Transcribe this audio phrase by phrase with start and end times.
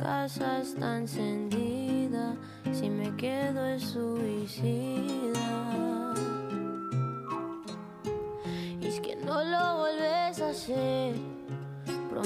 [0.00, 2.36] casa está encendida,
[2.72, 5.29] si me quedo es suicida.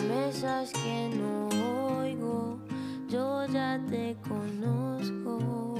[0.04, 1.48] Promesas que no
[2.00, 2.58] oigo,
[3.08, 5.74] yo ya te conozco.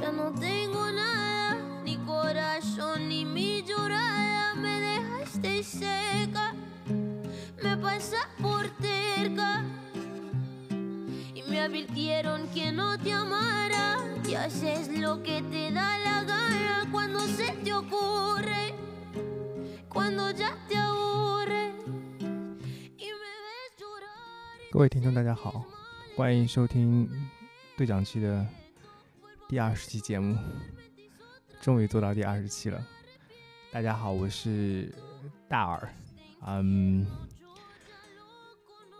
[0.00, 6.54] Ya no tengo nada, ni corazón, ni mi llorada, me dejaste seca,
[7.62, 8.68] me pasa por
[11.34, 13.98] y me advirtieron que no te amara
[14.28, 16.07] y haces lo que te da la
[24.78, 25.64] 各位听众，大家好，
[26.14, 27.10] 欢迎收听
[27.76, 28.46] 对讲机的
[29.48, 30.38] 第二十期节目，
[31.60, 32.80] 终于做到第二十期了。
[33.72, 34.94] 大家好，我是
[35.48, 35.88] 大耳，
[36.46, 37.04] 嗯。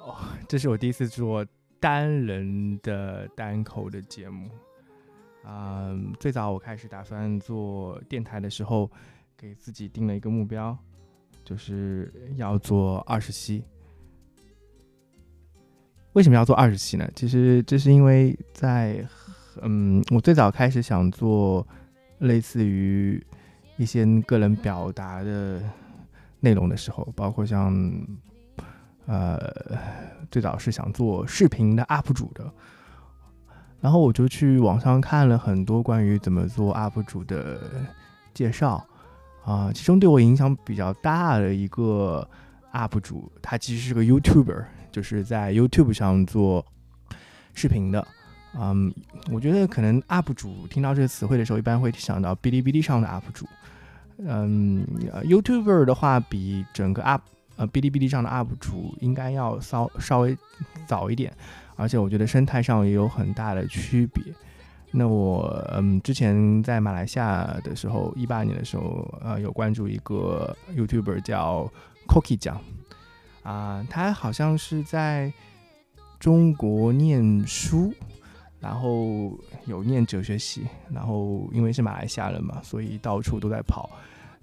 [0.01, 0.17] 哦
[0.49, 1.47] 这是我第一次做
[1.79, 4.51] 单人的单口的节目，
[5.45, 8.91] 嗯，最早我开始打算做电台的时候，
[9.37, 10.77] 给自己定了一个目标，
[11.45, 13.63] 就是要做二十期。
[16.19, 17.09] 为什么要做二十期呢？
[17.15, 19.07] 其实这是因为在，
[19.63, 21.65] 嗯，我最早开始想做
[22.19, 23.25] 类似于
[23.77, 25.63] 一些个人表达的
[26.41, 27.73] 内容的时候，包括像。
[29.07, 29.41] 呃，
[30.31, 32.45] 最早是想做视频的 UP 主的，
[33.81, 37.59] 然后我就去网上看了很多关于怎么做 UP 主的
[38.35, 38.87] 介绍
[39.47, 42.29] 啊，其中对我影响比较大的一个
[42.75, 44.63] UP 主，他其实是个 YouTuber，
[44.99, 46.67] 就是在 YouTube 上做
[47.55, 48.05] 视频的。
[48.59, 48.93] 嗯，
[49.31, 53.47] 我觉得可能 UP 主听到这个词汇的时候，一般会想到哔哩哔哩上的 UP 主。
[54.27, 54.85] 嗯
[55.23, 57.21] ，YouTuber 的话比整个 UP
[57.55, 60.37] 呃，哔哩哔哩上的 UP 主应该要稍稍微
[60.85, 61.33] 早一点，
[61.77, 64.21] 而且我觉得生态上也有很大的区别。
[64.91, 71.71] 那我嗯，之前在马来西亚的时候，一八年的时候，呃，有关注一个 YouTuber 叫
[72.09, 72.61] Cookie 酱，
[73.49, 75.33] 啊，他好像是在
[76.21, 77.91] 中国念书，
[78.61, 83.89] 然后有念哲学系，然后因为是马来西亚人嘛，所以到处都在跑。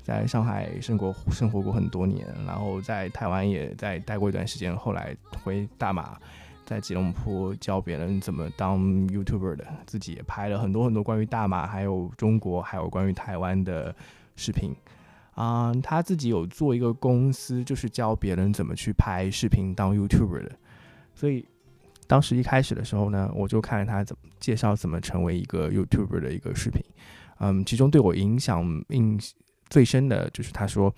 [0.02, 6.18] 在上海生活生活过很多年，然后在台湾也在待过一段时间，后来回大马，
[6.66, 8.80] 在吉隆坡教别人怎么当
[9.10, 13.96] YouTuber 的，自己也拍了很多很多关于大马、还有中国、还有关于台湾的
[14.36, 14.76] 视频。
[15.36, 20.52] 啊，他自己有做一个公司，就是教别人怎么去拍视频当 YouTuber 的。
[21.14, 21.46] 所以
[22.08, 26.84] 当时一开始的时候呢，我就看他怎么介绍怎么成为一个 YouTuber 的一个视频。
[27.40, 29.20] 嗯，其中对我影响印。
[29.68, 30.94] 最深的就是他说，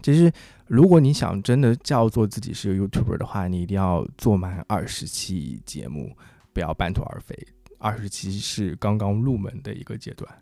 [0.00, 0.32] 其实
[0.68, 6.16] 如果你想真的叫做自己是个 YouTuber 的话，你一定要做满二十期节目，
[6.52, 7.36] 不要半途而废。
[7.78, 10.32] 二十期是刚刚入门的一个阶段，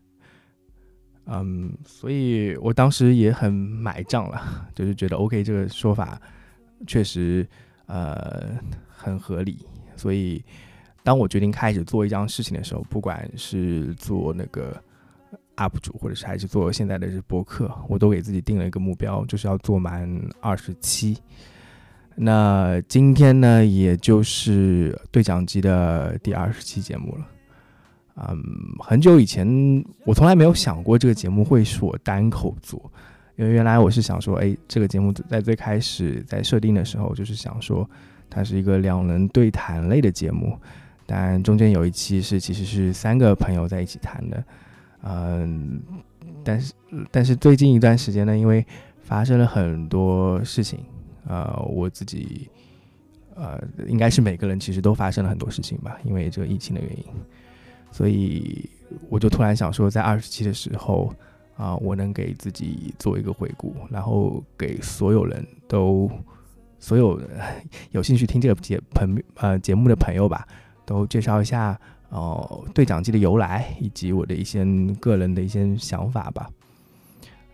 [1.26, 6.20] 嗯，所以我当时也很买账了， 就是觉得 OK 这个说法
[6.86, 7.46] 确实
[7.86, 8.50] 呃
[8.88, 9.64] 很合理。
[9.96, 10.44] 所以
[11.02, 14.80] 当我决定开始做一件事情的时候，不管是做那个。
[15.56, 20.10] UP 主，或者是还是做现在的播客，我都给自己定了一个目标，就是要做满
[20.40, 21.18] 二十期。
[22.16, 27.26] 那今天呢，也就是对讲机的第二十期节目了。
[28.16, 28.38] 嗯，
[28.78, 29.46] 很久以前
[30.04, 32.78] 我从来没有想过这个节目会是我单口做，
[33.36, 37.88] 因为原来我是想说，哎，这个节目在最开始在设定的时候，就是想说
[38.28, 40.58] 它是一个两人对谈类的节目，
[41.06, 44.44] 但中间有一期是其实是三个朋友在一起谈的。
[45.04, 45.80] 嗯，
[46.44, 46.74] 但是
[47.10, 48.64] 但是最近一段时间呢，因为
[49.02, 50.78] 发生了很多事情，
[51.26, 52.48] 呃，我自己，
[53.34, 53.58] 呃，
[53.88, 57.04] 应该是每个人其实都发生了很多事情吧，因为这个疫情的原因，
[57.92, 58.68] 所以
[59.08, 61.14] 我就突然想说，在二十期的时候
[61.56, 66.10] 啊，我能给自己做一个回顾，然后给所有人都，
[66.80, 67.20] 所有
[67.92, 70.44] 有兴趣听这个节朋呃节目的朋友吧，
[70.84, 71.78] 都介绍一下。
[72.08, 74.62] 哦，对讲机的由来以及我的一些
[75.00, 76.46] 个人的一些想法吧。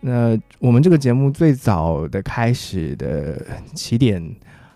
[0.01, 3.41] 那我们这个节目最早的开始的
[3.73, 4.21] 起点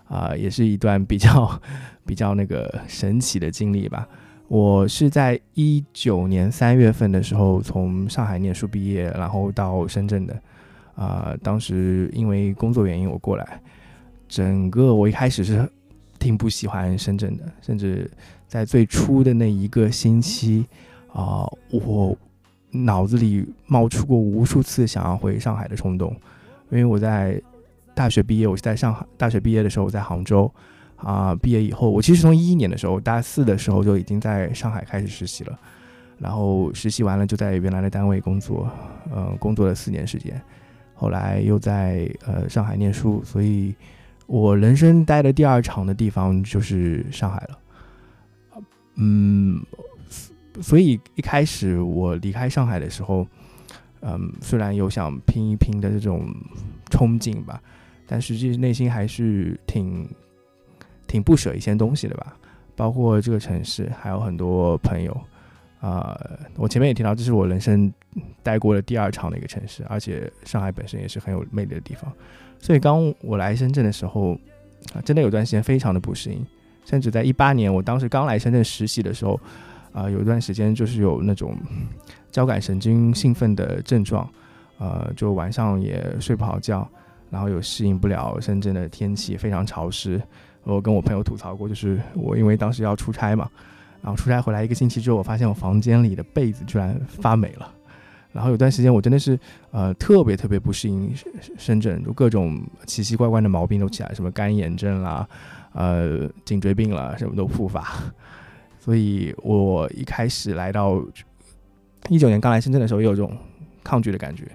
[0.08, 1.60] 啊，也是一段比较
[2.06, 4.08] 比较那个神奇的经历吧。
[4.48, 10.38] 我是在一九年三月份的时候从上海念书毕业，然后到深圳的。
[10.94, 13.60] 啊，当时因为工作原因我过来。
[14.28, 15.68] 整个我一开始是
[16.18, 18.10] 挺不喜欢深圳的，甚至
[18.48, 20.64] 在最初的那一个星期
[21.12, 22.16] 啊，我
[22.70, 26.10] 脑子里冒出过无数次想要回上海的冲动，
[26.70, 27.40] 因为我在
[27.94, 30.50] 大学毕业，我是在上海大学毕业的时候我在杭州
[31.04, 35.56] 啊，毕业以后我其实从一一年的时候大四的时候就已经在上海开始实习了。
[36.16, 38.70] 然后实习完了就在原来的单位工作，
[39.12, 40.40] 嗯，工作了四年时间，
[40.94, 43.74] 后来又在呃上海念书，所以
[44.26, 48.62] 我人生待的第二场的地方就是上海了，
[48.94, 49.60] 嗯，
[50.62, 53.26] 所以一开始我离开上海的时候，
[54.00, 56.32] 嗯，虽然有想拼一拼的这种
[56.90, 57.60] 憧憬吧，
[58.06, 60.08] 但实际内心还是挺
[61.14, 62.36] 挺不舍一些东西的吧，
[62.74, 65.16] 包括这个城市，还有很多朋友。
[65.78, 66.20] 啊，
[66.56, 67.92] 我前面也提到，这是我人生
[68.42, 72.12] 待过的第二场的一个城市，而且上海本身也是很有魅力的地方。
[72.58, 74.32] 所以刚我来深圳的时候，
[74.92, 76.44] 啊，真的有段时间非常的不适应，
[76.84, 79.38] 甚至在一八年，我当时刚来深圳实习的时候，
[79.92, 81.56] 啊，有一段时间就是有那种
[82.32, 84.28] 交感神经兴奋的症状，
[84.78, 86.88] 呃，就晚上也睡不好觉，
[87.30, 90.20] 然后又适应不了深圳的天气非常潮湿。
[90.64, 93.48] 我跟我朋友吐槽过，就是我因为当时要出差嘛。
[94.02, 97.72] 然后出差回来一个星期之后，我发现我房间里的被子居然发霉了。
[98.32, 99.38] 然后有段时间我真的是
[99.70, 101.10] 呃特别特别不适应
[101.56, 105.26] 深圳，就各种奇奇怪怪的毛病都起来，什么干眼症啦，
[105.72, 107.94] 呃颈椎病了，什么都复发。
[108.78, 111.00] 所以我一开始来到
[112.10, 113.34] 一九年刚来深圳的时候，也有这种
[113.82, 114.46] 抗拒的感觉，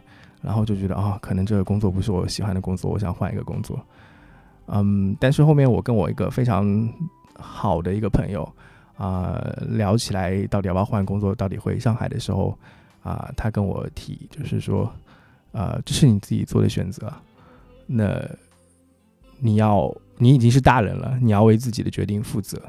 [0.44, 3.80] 然后就觉得啊，可能这个工作不是我喜欢的工作，我想换一个工作。
[4.72, 6.88] 嗯，但是后面我跟我一个非常
[7.36, 8.48] 好的一个朋友。
[9.00, 12.54] 啊，聊起来到底要不要换工作，到底回上海的时候，
[13.02, 14.92] 啊，他跟我提，就是说，
[15.54, 17.10] 呃，这是你自己做的选择，
[17.86, 18.22] 那
[19.40, 22.62] 你要，你已经是大人了，你要为自己的决定负责。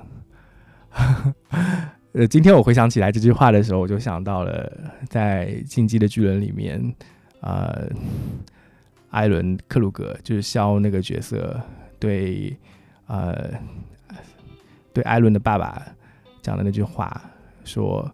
[2.14, 4.73] 呃，今天我回想起来这句话的时候，我就想到了
[5.08, 6.94] 在《进击的巨人》里面，
[7.41, 7.91] 呃，
[9.11, 11.61] 艾伦·克鲁格就是肖那个角色，
[12.00, 12.56] 对，
[13.06, 13.52] 呃，
[14.93, 15.94] 对艾伦的爸爸。
[16.43, 17.31] 讲的那句话
[17.64, 18.11] 说：“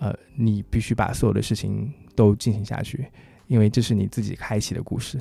[0.00, 3.06] 呃，你必须把所有的事情都进行下去，
[3.46, 5.20] 因为这是你自己开启的故事。”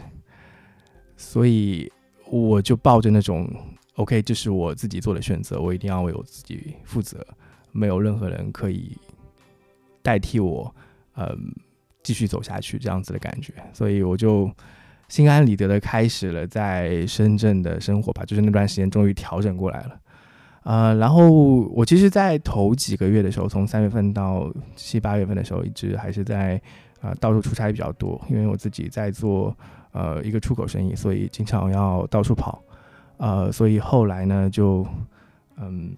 [1.18, 1.92] 所以
[2.30, 3.54] 我就抱着那种
[3.96, 7.28] “OK”，这是我自己做的选择，我一定要为我自己负责，
[7.74, 8.98] 没有任何人可以
[10.02, 10.74] 代替我，
[11.18, 11.54] 嗯，
[12.02, 13.54] 继续走下去这样子的感觉。
[13.74, 14.50] 所以我就
[15.10, 18.24] 心安理得的开始了在深圳的生活吧。
[18.26, 20.00] 就是那段时间终于调整过来了。
[20.64, 26.62] 呃，然后我其实，在头几个月的时候，从三月份到七八月份的时候，一直还是在
[27.00, 29.56] 啊到处出差比较多，因为我自己在做
[29.94, 32.62] 呃一个出口生意，所以经常要到处跑。
[33.16, 34.86] 呃，所以后来呢，就
[35.56, 35.96] 嗯，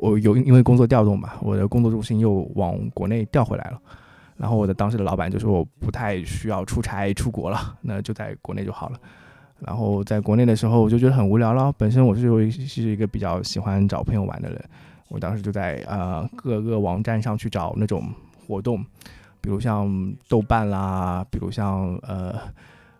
[0.00, 3.80] 我有因为工作调动吧，我的工作重心又往国内调回来了。
[4.40, 8.98] 然后我的当时的老板就说我不太需要出差出国了，那就在国内就好了。
[9.58, 11.70] 然后在国内的时候，我就觉得很无聊了。
[11.76, 14.64] 本身我是有是一个比较喜欢找朋友玩的人，
[15.08, 18.02] 我当时就在呃各个网站上去找那种
[18.46, 18.82] 活动，
[19.42, 22.34] 比如像豆瓣啦，比如像呃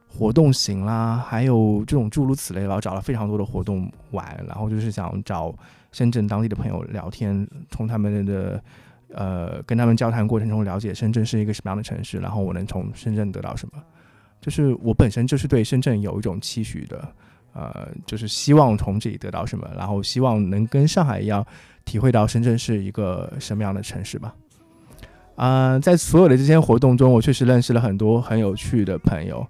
[0.06, 5.54] 活动型啦，还有这种诸如此类，然后找了非常多的活动玩，然后就是想找
[5.92, 8.62] 深圳当地的朋友聊天，从他们的
[9.14, 13.82] 呃跟他们交谈过程中了解深圳是一个什么样的城市，然后我能从深圳得到什么。
[14.40, 17.06] 就是我本身就是对深圳有一种期许的，
[17.52, 21.46] 呃，就是希望从这里得到什么，然后希望能跟上海一样，
[21.84, 24.34] 体会到深圳是一个什么样的城市吧。
[25.36, 29.46] 啊，在所有的这些活动中，我确实认识了很多很有趣的朋友。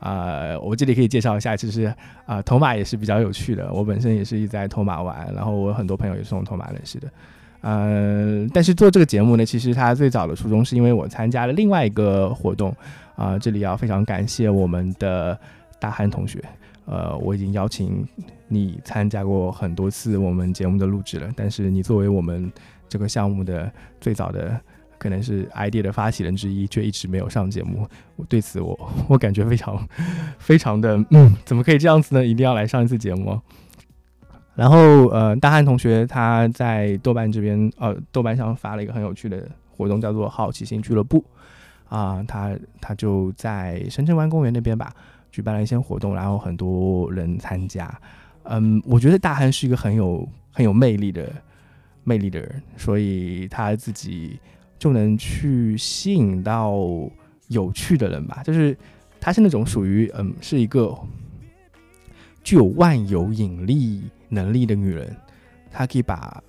[0.00, 1.94] 啊，我这里可以介绍一下，其实
[2.26, 3.72] 啊，头马也是比较有趣的。
[3.72, 7.06] 我本身也是一直在头马玩，然后我很多朋友也是从头马认识的。
[7.62, 12.74] 嗯，但是做这个节目呢，其实它最早的初衷是因为我参加了另外一个活动。
[13.14, 15.38] 啊，这里要非常感谢我们的
[15.78, 16.42] 大汉同学，
[16.86, 18.04] 呃，我已经邀请
[18.48, 22.50] 你参加过很多次我们节目的录制了，但是你作为我们
[22.88, 24.58] 这个项目的最早的
[24.96, 29.86] 可能是 idea 的发起人之一，却一直没有上节目，我对此我我感觉非常
[30.38, 32.24] 非常的，嗯，怎么可以这样子呢？
[32.24, 33.38] 一定要来上一次节目。
[34.54, 41.24] 然后，呃，大汉同学他在豆瓣这边，呃，豆瓣上发了一个很有趣的活动，叫做好奇心俱乐部。
[41.88, 44.94] 啊，他他就在深圳湾公园那边吧，
[45.30, 47.94] 举办了一些活动，然后很多人参加。
[48.44, 51.30] 嗯，我觉得大汉是一个很有很有魅力的
[52.04, 54.38] 魅力的人，所以他自己
[54.78, 56.72] 就能去吸引到
[57.48, 58.42] 有趣的人吧。
[58.42, 58.76] 就是
[59.20, 60.96] 他是那种属于嗯，是一个
[62.42, 65.16] 具有万有引力能力的女人，
[65.70, 66.42] 她可以把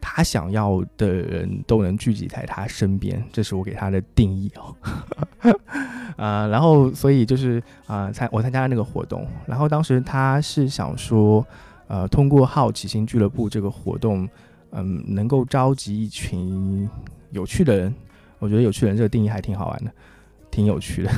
[0.00, 4.74] 她想要的人都能聚集在她身边，这是我给她的定义哦。
[6.16, 11.46] 呃，然后所以就是啊，参我参加了那个活动，然后当时他是想说，
[11.86, 14.28] 呃，通过好奇心俱乐部这个活动，
[14.72, 16.88] 嗯，能够召集一群
[17.30, 17.94] 有趣的人。
[18.38, 19.90] 我觉得有趣的人这个定义还挺好玩的，
[20.50, 21.10] 挺有趣的。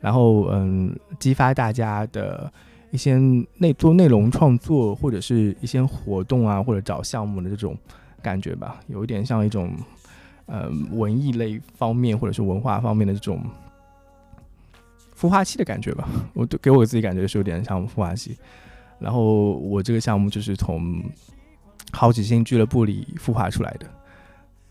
[0.00, 2.52] 然后嗯，激发大家的
[2.90, 3.16] 一些
[3.58, 7.76] 内做内容创作或者是一些活动啊，或者找项目的这种
[8.22, 9.72] 感觉吧，有一点像一种
[10.46, 13.40] 呃文艺类方面或者是文化方面的这种
[15.16, 16.08] 孵化器的感觉吧。
[16.34, 18.36] 我给我自己感觉是有点像孵化器。
[18.98, 21.02] 然后我这个项目就是从
[21.92, 23.86] 好奇心俱乐部里孵化出来的。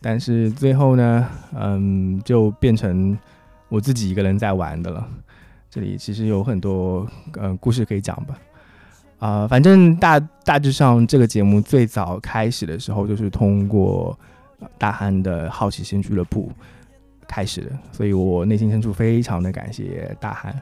[0.02, 3.18] 但是最后呢，嗯，就变成
[3.70, 5.08] 我自己一个人在玩的了。
[5.70, 8.40] 这里其实有很多嗯故事可以讲吧，
[9.20, 14.18] 啊，反正大大致上这个节目最早开始的时候就是通过
[14.78, 16.52] 大汉的好奇心俱乐部
[17.28, 20.54] 开始的，所以我内心深处非常的感谢大汉。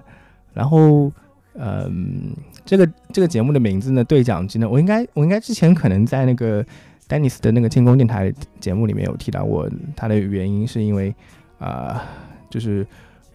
[0.54, 1.12] 然后，
[1.54, 2.36] 嗯，
[2.66, 6.66] 这个这个节目的名字呢，对讲机呢，我应该我应该之前可能在那个。
[7.10, 11.16] 丹尼斯的那个天空电台节目里面有提到我，他的原因是因为，
[11.58, 12.04] 啊，
[12.50, 12.86] 就是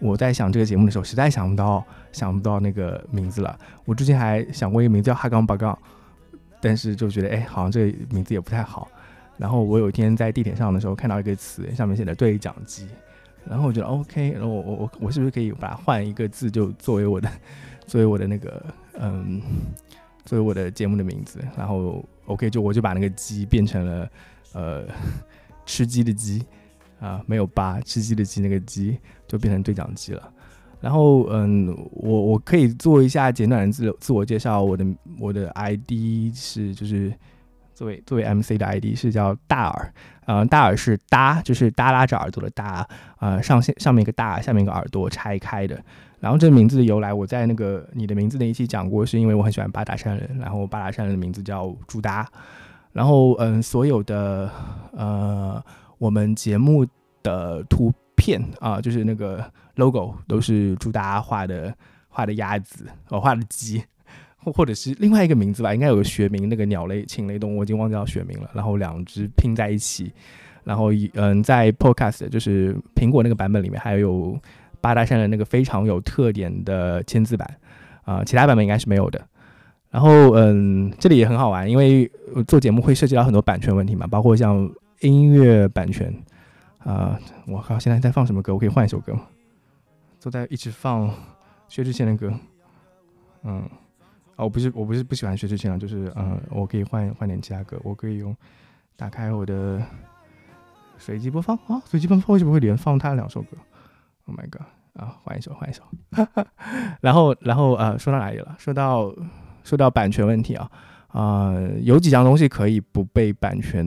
[0.03, 3.57] 我在想这个节目的时候，实在想不到想不到那个名字了。
[3.85, 5.77] 我之前还想过一个名字叫哈杠巴杠，
[6.61, 8.87] 但是就觉得哎，好像这个名字也不太好。
[9.37, 12.87] 然后我有一天在地铁上的时候看到一个词，上面写的对讲机，
[13.49, 17.29] 然后我觉得 OK，然后我我我我是不是可以把它换一个字，就作为我的
[17.87, 18.65] 作为我的那个
[18.99, 19.41] 嗯。
[20.25, 24.09] 作为我的节目的名字，然后 OK，就我就把那个鸡变成了
[24.53, 24.85] 呃
[25.65, 26.41] 吃鸡的鸡
[27.01, 28.97] 啊，没有八吃鸡的鸡那个鸡
[29.33, 30.31] 就变成对讲机了。
[30.79, 34.85] 然后嗯，我我可以做一下简短的自自我介绍，我的
[35.17, 35.91] 我的 ID
[36.35, 37.11] 是就是
[37.73, 39.93] 作为作为 MC 的 ID 是叫大耳，
[40.25, 42.87] 呃大耳是搭就是耷拉着耳朵的搭，
[43.19, 45.81] 呃上线上面一个大，下面一个耳朵拆开的。
[46.19, 52.29] 然后这个名字的由来，我在那个你的名字那一期讲过，是因为我很喜欢八大山人，然后八大山人的名字叫朱达，
[52.91, 54.49] 然后嗯，所有的
[54.91, 55.63] 呃
[55.97, 56.85] 我们节目
[57.23, 57.91] 的图
[58.23, 59.43] 片啊，就是那个
[59.75, 61.73] logo 都是朱达画的，
[62.07, 63.83] 画的鸭子，我画的鸡，
[64.37, 68.49] 或或者是另外一个名字吧，应该有个学名，那个鸟类、禽类动物，我已经忘记叫学名了。
[68.53, 70.11] 然后两只拼在一起，
[70.63, 74.39] 然后嗯，在 podcast 就是苹果那个版本里面还有。
[74.83, 77.49] 八大山的那个非常有特点的签字版，
[78.03, 79.25] 啊，其他版本应该是没有的。
[79.89, 82.11] 然后，嗯，这里也很好玩，因为
[82.49, 86.13] 做节目会涉及到很多版权问题嘛，包括像音乐版权，
[86.85, 88.53] 啊，我靠，现在在放什么歌？
[88.53, 89.27] 我可以换一首歌吗？
[90.21, 91.13] 都在一直放
[91.67, 92.33] 薛之谦的歌，
[93.43, 93.69] 嗯，
[94.37, 98.35] 哦，不是，我不是不喜欢薛之谦啊，就是，嗯，我可以换换点其他歌，我可以用
[98.95, 99.81] 打开我的
[100.97, 103.57] 随机播放啊，随机播放为什么会连放他两首歌
[104.25, 104.61] ？Oh my god！
[104.93, 105.83] 啊，换一首，换一首。
[107.01, 108.55] 然后，然后呃，说到哪里了？
[108.57, 109.13] 说到
[109.63, 110.71] 说到版权问题啊，
[111.07, 113.83] 啊，有几样东西可以不被版权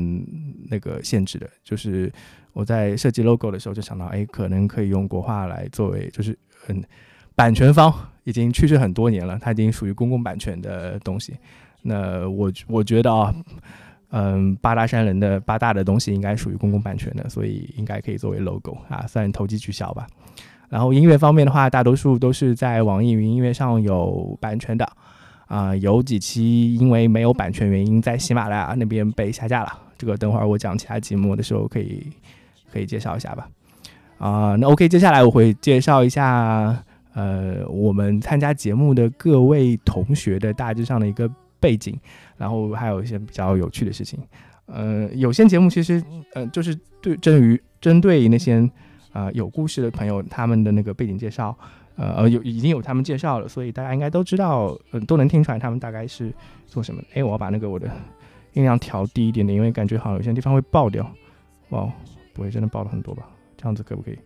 [0.69, 2.13] 那个限制的，就是
[2.57, 6.35] 我在设计 logo 的时候就想到，哎，可能可以用国画来作为，就是
[6.69, 6.83] 嗯，
[7.35, 7.93] 版权方
[8.25, 11.35] 已经去世很多年了，它已经属于公共版权的东西。
[11.83, 13.35] 那我我觉得啊。
[14.11, 20.07] 嗯，八大山人的八大的东西应该属于公共版权的，所以应该可以作为 logo 啊，算投机取巧吧。
[20.69, 24.89] 然后音乐方面的话，大多数都是在网易云音乐上有版权的
[25.49, 29.79] 啊，有几期因为没有版权原因，在喜马拉雅那边被下架了。
[29.99, 32.07] 这个等会儿我讲其他节目的时候可以
[32.73, 33.49] 可以介绍一下吧。
[34.19, 36.83] 啊，那 OK，接下来我会介绍一下
[37.15, 41.31] 呃我们参加节目的各位同学的大致上的一个
[41.61, 41.99] 背景。
[42.39, 44.21] 然后还有一些比较有趣的事情，
[44.67, 46.05] 呃，有些节目其实，
[46.35, 48.71] 呃，就是对针于针对那些
[49.11, 51.57] 啊有故事的朋友，他们的那个背景介绍，
[51.95, 56.31] 呃，有已经有他们介绍了，所以大家应该都知道，嗯，都能听出来他们大概是
[56.67, 57.03] 做什么。
[57.15, 57.89] 哎，我要把那个我的
[58.53, 61.11] 音量调低一点点，因为感觉好像有些地方会爆掉。
[61.71, 61.91] 哇，
[62.37, 63.27] 不会真的爆了很多吧？
[63.57, 64.19] 这样子可不可以？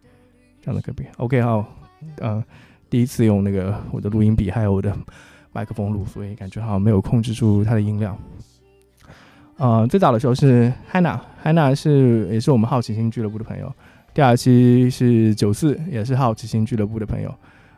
[0.60, 1.64] 这样子可不可以？OK，好，
[2.18, 2.44] 呃，
[2.90, 4.94] 第一次用那个我的录音笔，还有我的。
[5.52, 8.16] 麦克风录，所以感觉好像没有控制住它的音量。
[9.56, 13.74] 呃，最早的时候是 Hanna，Hanna 是也是我们好奇心俱乐部的朋友。
[14.14, 17.34] 第二期是九四，也是好奇心俱乐部的朋友。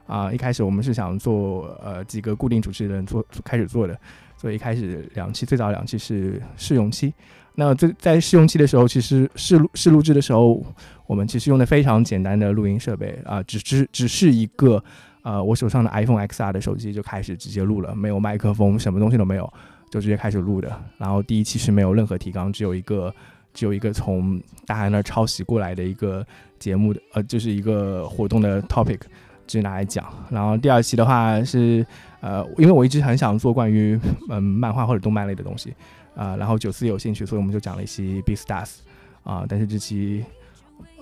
[0.07, 3.99] 啊，一开始我们是想做呃几个固定主持人做开始做的，
[4.37, 7.15] 所以一开始两期最早两期是试用期。
[7.55, 10.65] 那在在试用期的时候，其实试录试录制的时候，
[11.07, 14.83] 我们其实用的非常简单的录音设备啊，只只只是一个。
[15.25, 19.49] 呃，我手上的 iPhone XR 的手机就开始直接录了，没有麦克风，什么东西都没有，
[19.89, 20.69] 就直接开始录的。
[20.99, 23.15] 然后第一期是没有任何提纲，只有一个
[23.55, 26.27] 只有一个从大海那儿抄袭过来的一个
[26.59, 28.99] 节目的，呃，就是一个活动的 topic，
[29.47, 30.05] 直接拿来讲。
[30.29, 31.87] 然后第二期的话是，
[32.21, 33.97] 呃，因为我一直很想做关于
[34.29, 35.73] 嗯漫画或者动漫类的东西，
[36.15, 38.77] 啊，然后九四有兴趣，所以我们就讲了一些 B Stars，
[39.23, 40.25] 啊，但是这期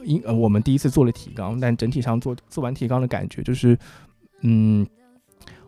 [0.04, 3.78] 因呃我们第一次做了提纲，但整体上做做完提纲的感觉就是。
[4.42, 4.86] 嗯，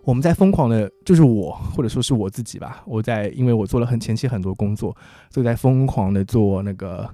[0.03, 2.83] 我们在疯狂的，就是我或者说是我自己吧。
[2.87, 4.97] 我在，因为我做了很前期很多工作，
[5.29, 7.07] 所以在疯狂的做那个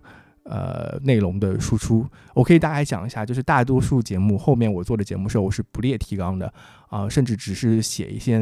[0.45, 2.07] 呃内容的输出。
[2.33, 6.55] 我可以大概讲一下，就是大多数节目后面我做的节目时候，我是不列提纲的
[6.89, 8.41] 啊，甚至只是写一些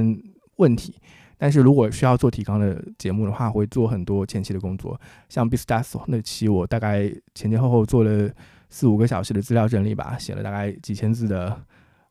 [0.57, 0.95] 问题。
[1.38, 5.00] 但是如果需要做提纲的节目的话，会做很多前期的工作。
[5.28, 8.31] 像 b i s t a s 那期，我大概前前后后做了
[8.69, 11.57] 四五个小时的资料整理吧，写了大概几千字的。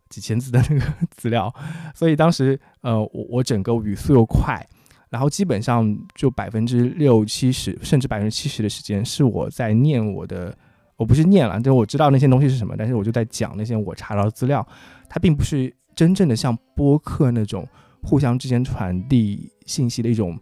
[0.08, 0.86] 几千字的那个
[1.18, 1.54] 资料，
[1.94, 4.66] 所以当时呃，我我整个语速又快，
[5.10, 10.56] 然后基本上就百分之六七十，甚至百分之七十的时间是我在念我的，
[10.96, 14.66] 我不是念了，就我知道那些东西是什么，但是我就在讲那些我查到的资料，
[15.10, 17.68] 它并不是真正的像播客那种
[18.06, 20.38] 互相之间传递信息的一种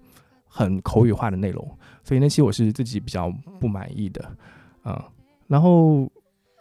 [0.45, 1.65] 很口语化的内容，
[2.03, 4.29] 所以那期我是自己比较不满意的，
[4.83, 5.07] 啊，
[5.47, 6.07] 然后。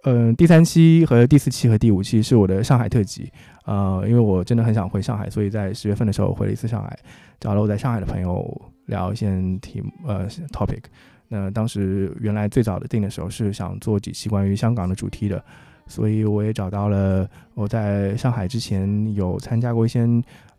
[0.05, 3.31] 嗯，第三期和第四期和第五期是我的上海特辑，
[3.67, 6.99] 呃，因为我真的很想回上海，所以在十月份的时候回了一次上海，
[7.39, 8.45] 找了我在上海的朋友
[8.87, 9.31] 聊一些
[9.61, 10.83] 题目，呃，topic。
[11.29, 15.41] 那当时原来最早的定的时候是想做几期关于香港的主题的，
[15.87, 20.05] 所以我也找到了我在上海之前有参加过一些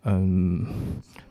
[0.06, 0.66] 嗯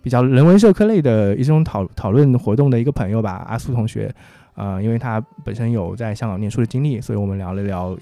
[0.02, 4.14] 比较人文社科类的一种讨讨论活动的一个朋友吧，阿苏同学。
[4.54, 7.96] 呃，因为他本身有在香港念书的经历，所以我们聊了聊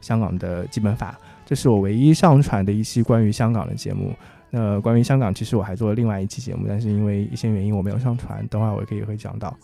[0.00, 1.16] 香港的基本法。
[1.44, 4.12] 这是我唯一上传的一期关于香港的节目。
[4.50, 8.44] 那关于香港，其实我还做了另外一期节目，但是因为一些原因我没有上传。
[8.48, 9.56] 等会儿我可以会讲到。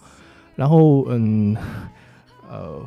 [0.55, 1.57] 然后，嗯，
[2.49, 2.81] 呃，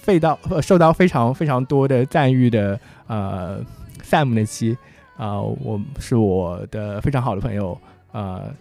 [0.00, 3.60] 费到受到非常非常多的赞誉的呃
[4.02, 4.76] Sam 那期
[5.16, 7.78] 啊，我是我的非常好的朋友，
[8.12, 8.52] 呃，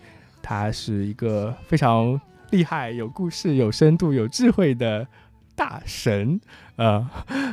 [0.42, 2.20] 他是一个非常。
[2.52, 5.08] 厉害，有故事，有深度，有智慧的
[5.56, 6.39] 大神，
[6.76, 7.04] 呃，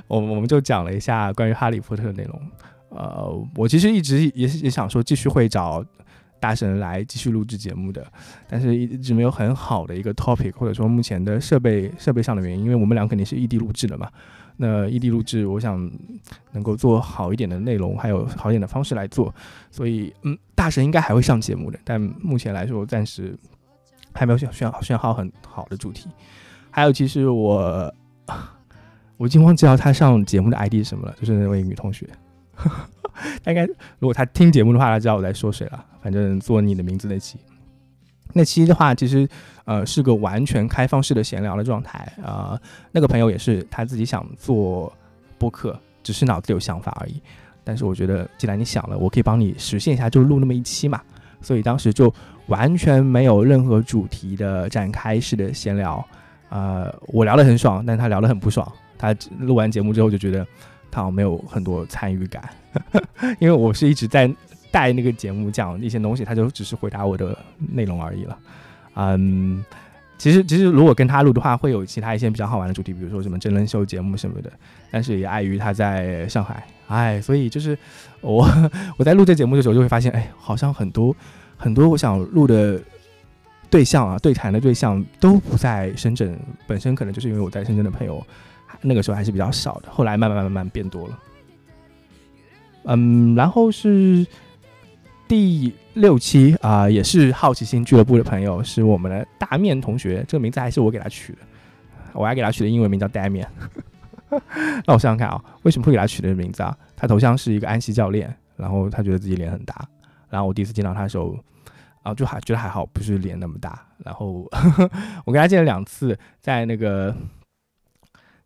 [0.07, 2.39] 我我们就讲了一下关于哈利波特的内容。
[2.91, 5.83] 呃，我其实一直也也想说继续会找
[6.39, 8.07] 大神来继续录制节目的，
[8.47, 14.07] 但是一直没有很好的一个 topic，或者说目前的设备设备上的原因，因为我们俩肯定是异地录制的嘛。
[14.61, 15.91] 那异地录制，我想
[16.53, 19.35] 能够做好一点的内容，还有好一点的方式来做，
[19.71, 23.35] 所以嗯，大神应该还会上节目的，但目前来说暂时。
[24.13, 26.09] 还没有选选选好很好的主题，
[26.69, 27.95] 还有其实我
[29.17, 32.09] 我已经忘记了他上节目的 ID 是什么了，就是那位女同学，
[33.45, 33.65] 他应该
[34.01, 35.87] 如果他听节目的话，他知道我在说谁了。
[36.03, 37.39] 反正做你的名字那期，
[38.33, 39.29] 那期的话其实
[39.71, 42.61] 呃是个完全开放式的闲聊的状态啊。
[42.91, 44.93] 那个朋友也是他自己想做
[45.39, 47.23] 播客，只是脑子有想法而已。
[47.63, 51.01] 但是我觉得既然你想了，我可以帮你实现一下，就录那么一期嘛。
[51.41, 52.13] 所以当时就。
[52.47, 56.05] 完全没有任何主题的展开式的闲聊，
[56.49, 58.67] 呃，我聊得很爽，但他聊得很不爽。
[58.99, 60.45] 他录完节目之后就觉得
[60.91, 62.43] 他好像没有很多参与感，
[63.39, 64.29] 因为我是一直在
[64.73, 68.37] 带那个节目讲一些东西，他就只是回答我的内容而已了。
[68.95, 69.65] 嗯，
[70.19, 74.51] 其实其实如果跟他录的话，会有其他一些比较好玩的主题，比如说什么真人秀节目什么的。
[74.91, 77.79] 但是也碍于他在上海，哎，所以就是
[78.21, 78.49] 我
[78.99, 81.15] 我在录这节目的时候就会发现，哎，好像很多。
[81.63, 82.81] 很多我想录的
[83.69, 86.35] 对象啊，对谈的对象都不在深圳，
[86.67, 88.27] 本身可能就是因为我在深圳的朋友，
[88.81, 91.19] 那个时候还是比较少的，后来慢慢慢慢变多了。
[92.85, 94.27] 嗯，然后是
[95.31, 101.39] 第六期啊，也是好奇心俱乐部的朋友，是我们的大面同学，这个名字还是我给他取的，
[102.15, 103.49] 我还给他取的英文名叫大面。
[104.85, 106.77] 那我想想看啊，为什么会给他取这个名字啊？
[106.97, 109.89] 他头像是一个安西教练，然后他觉得自己脸很大，
[110.29, 111.39] 然后我第一次见到他的时候。
[112.03, 113.81] 啊就还觉得还好，不是脸那么大。
[113.99, 114.51] 然后
[115.25, 117.15] 我跟他见了两次，在那个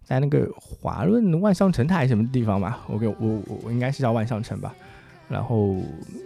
[0.03, 4.75] 在那个华润万象城他还是什么地方吧，我给我我我应该是叫万象城吧。
[5.29, 5.77] 然后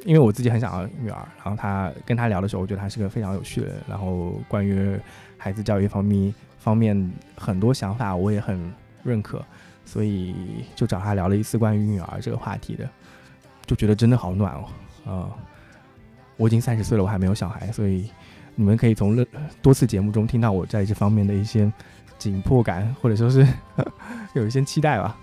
[0.04, 3.76] 因为我自己很想要女儿，然后他跟他聊的时候，我觉得他是个非常有趣的人。
[3.88, 4.98] 然后关于
[5.36, 9.44] 孩子教育方面方面很多想法，我也很认可，
[9.84, 10.34] 所以
[10.74, 12.88] 就找他聊了一次关于女儿这个话题的，
[13.64, 14.54] 就觉得真的好暖
[15.04, 15.30] 哦，啊。
[16.36, 18.08] 我已经三十岁了，我还没有小孩，所以
[18.54, 19.26] 你们可以从
[19.60, 21.72] 多次节目中听到我在这方面的一些
[22.16, 23.46] 紧迫感，或者说是
[24.34, 25.16] 有一些期待吧。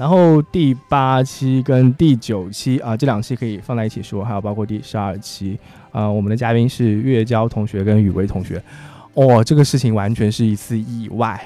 [0.00, 5.58] 然后第八期跟第九期啊，这两期可以放在一起说，还有包括第十二期
[5.92, 8.62] 啊，我们的嘉宾是月娇同学跟雨薇同学。
[9.12, 11.38] 哦，这个事情完全是一次意外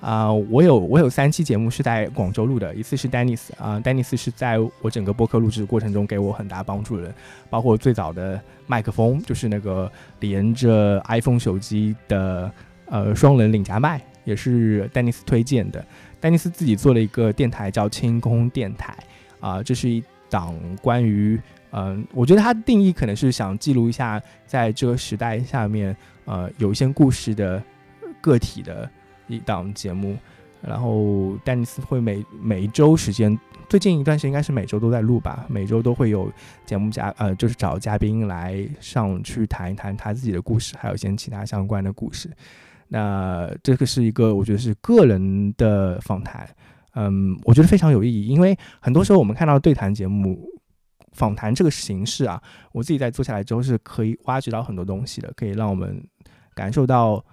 [0.00, 0.32] 啊！
[0.32, 7.14] 我有我有三期节目是在广州录的，一次是丹尼斯啊，丹尼斯是在我整个播客录制过程中给我很大帮助的人，
[7.50, 9.90] 包括最早的麦克风，就是那个
[10.20, 12.48] 连着 iPhone 手机的
[12.88, 15.84] 呃双人领夹麦，也是丹尼斯推荐的。
[16.20, 18.96] 丹尼斯自己做了一个电台叫清空电台
[19.40, 21.40] 啊，这是一档关于
[21.72, 27.62] 嗯，我觉得它的定义可能是想记录一下在这个时代下面呃有一些故事的
[28.20, 28.88] 个体的
[29.26, 30.16] 一档节目。
[30.62, 36.32] 然后丹尼斯会每每一周时间，最近一段时间应该是每周都在录吧，每周都会有
[36.64, 42.28] 节目嘉呃就是找嘉宾来上去谈一谈他自己的故事，还有一些其他相关的故事。
[42.88, 46.48] 那这个是一个我觉得是个人的访谈，
[46.94, 50.48] 嗯，我觉得非常有意义，因为很多时候我们看到对谈节目
[51.12, 52.40] 访谈这个形式啊，
[52.72, 56.00] 我自己在做下来之后是可以挖掘到很多东西的，可以让我们
[56.54, 57.24] 感受到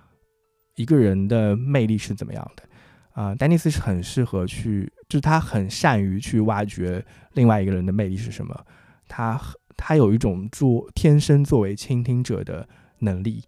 [0.75, 2.63] 一个人的魅力是怎么样的
[3.11, 3.35] 啊。
[3.35, 8.59] 丹尼斯是很适合去，就是他很善于去挖掘另外一个人的魅力是什么，
[9.07, 9.39] 他
[9.77, 12.67] 他有一种做天生作为倾听者的
[12.99, 13.43] 能力。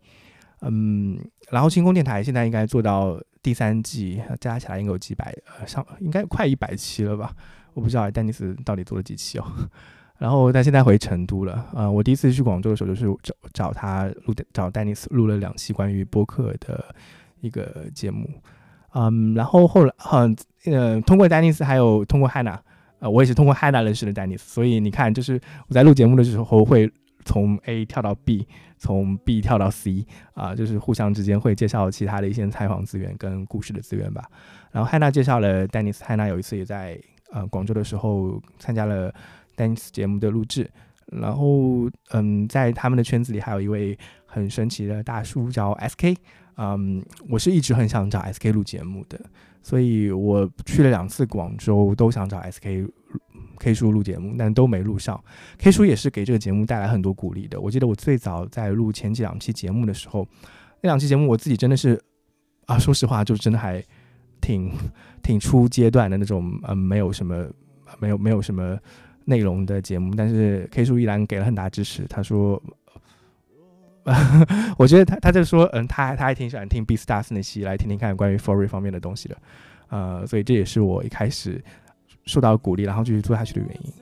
[0.66, 7.32] 嗯，然后星空电台现在应该做到第三季，加起来应该有几百，呃，上应该快一百期了吧？
[7.74, 9.46] 我不知道丹尼斯到底做了几期哦。
[10.18, 16.84] 然后他现在回成都了，呃，我第一次去广州的时候就是找找他录，找丹尼斯录了两期关于播客的
[17.42, 18.30] 一个节目。
[18.94, 20.36] 嗯，然后后来，嗯，
[20.68, 22.58] 呃，通过丹尼斯还有通过汉娜，
[23.00, 26.90] 呃，我也是通过汉娜认识的丹尼斯，所以你看，就是我在录节目的时候会
[27.26, 28.48] 从 A 跳到 B。
[28.78, 34.22] 从 B 跳到 C 啊，就是互相之间会介绍其他的一些采访资源跟故事的资源吧。
[34.70, 37.00] 然后汉娜介绍了丹尼斯，汉娜有一次也在
[37.32, 39.12] 呃广州的时候参加了
[39.56, 40.70] 丹尼斯节目的录制。
[41.06, 46.18] 然后嗯，在他们的圈子里还有一位很神奇的大叔叫 SK，
[46.58, 49.20] 嗯，我是一直很想找 SK 录节目的，
[49.64, 52.92] 所以我去了两次广州，都想找 SK。
[53.60, 55.22] K 叔录节目，但都没录上。
[55.58, 57.60] K 叔也是给这个节目带来很多鼓励的。
[57.60, 60.28] 我记得我最早在录前几两期节目的时候，
[60.82, 62.02] 那两期节目我自己真的是
[62.66, 63.84] 啊，说实话，就真的还
[64.42, 64.72] 挺
[65.24, 67.48] 挺初阶段的那种，嗯，没有什么
[68.00, 68.78] 没有没有什么
[69.26, 70.14] 内容的节目。
[70.16, 72.06] 但是 K 叔依然给了很大支持。
[72.08, 72.62] 他说，
[74.78, 79.38] 我觉得他他就说，嗯，他还他还挺喜欢听 B Stars 那期，来听听看关于 Fory 方面的东西的。
[79.90, 81.64] 呃，所以这也是我一开始。
[82.26, 83.94] 受到鼓励，然后继续做下去的原因。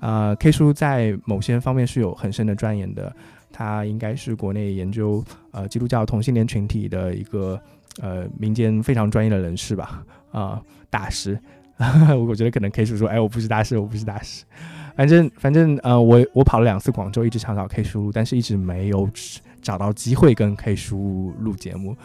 [0.00, 3.12] 呃，K 叔在某些方面是有很深的钻研的，
[3.52, 7.60] 他应该是国内研究呃基督教同性恋群体的一个
[8.00, 11.38] 呃民间非常专业的人士吧，啊，大师。
[12.28, 14.44] 我觉得可能 K 叔说，哎，我不是大师，我不是大师。
[14.96, 19.08] 反正反正呃，我我跑了两次广州，一直想找 K 叔，但是一直没有
[19.62, 21.96] 找到机会跟 K 叔录节目。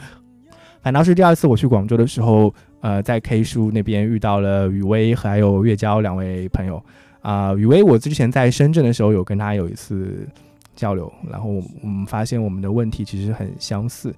[0.83, 2.53] 反倒是第二次我去广州的时候，
[2.83, 6.83] 呃，在 K 书那边遇到了雨薇还有月娇两位朋友。
[7.21, 10.27] 啊，雨薇我之前在深圳的时候有跟他有一次
[10.75, 11.49] 交流，然后
[11.81, 14.13] 我们发现我们的问题其实很相似，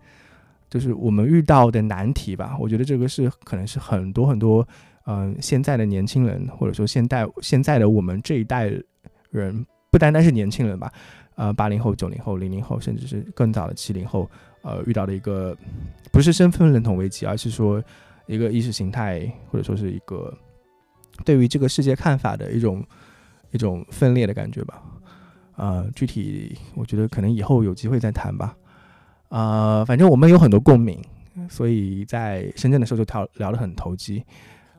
[0.68, 2.58] 就是我们遇到的难题吧。
[2.60, 4.68] 我觉得这个是可能是很多很多，
[5.06, 8.74] 嗯，现在的年轻人或者说现代现在的我们这一代
[9.30, 10.92] 人，不单单是年轻人吧，
[11.36, 14.28] 呃，八零后、九零后、零零后，甚至是更早的七零后。
[14.64, 15.56] 呃，遇到的一个
[16.12, 17.80] 不是身份认同危机，而是说
[18.28, 20.34] 一个意识形态，或者说是一个
[21.24, 22.84] 对于这个世界看法的一种
[23.52, 24.82] 一种分裂的感觉吧。
[25.58, 28.56] 呃，具体我觉得可能以后有机会再谈吧。
[29.30, 31.02] 呃，反正我们有很多共鸣，
[31.50, 34.24] 所以在深圳的时候就聊聊得很投机。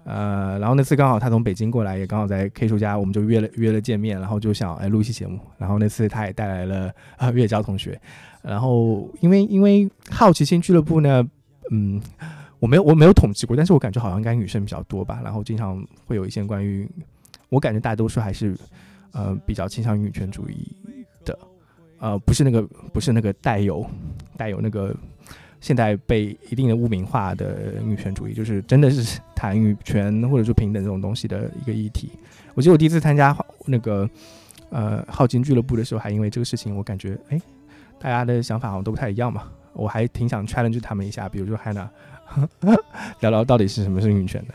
[0.04, 5.40] 呃，然后那次刚好他从北京过来，也刚好在 K 叔家，我们就约了约了见面，然后就想哎录一期节目。
[5.59, 8.00] 然后那次他也带来了 啊月娇同学，
[8.42, 11.28] 然后因为因为好奇心俱乐部呢，
[11.72, 12.00] 嗯，
[12.59, 15.21] 我没有我没有统计过，但是我感觉好像应该女生比较多吧。
[15.23, 16.88] 然后经常会有一些关于，
[17.49, 18.57] 我感觉大多数还是
[19.12, 20.75] 呃比较倾向于女权主义
[21.25, 21.38] 的，
[21.99, 23.85] 呃不是那个不是那个带有
[24.37, 24.95] 带有那个。
[25.59, 32.11] 现在被一定的污名化的女权主义，就是真的是谈女权或者说平等这种东西的一个议题。
[32.55, 34.09] 我记得我第一次参加那个
[34.69, 37.40] 呃好金俱乐部的时候，还因为这个事情，我感觉哎，
[37.99, 39.45] 大家的想法好像都不太一样嘛。
[39.73, 41.88] 我还挺想 challenge 他们一下，比如说 Hannah，
[43.20, 44.54] 聊聊到底是什么是女权的。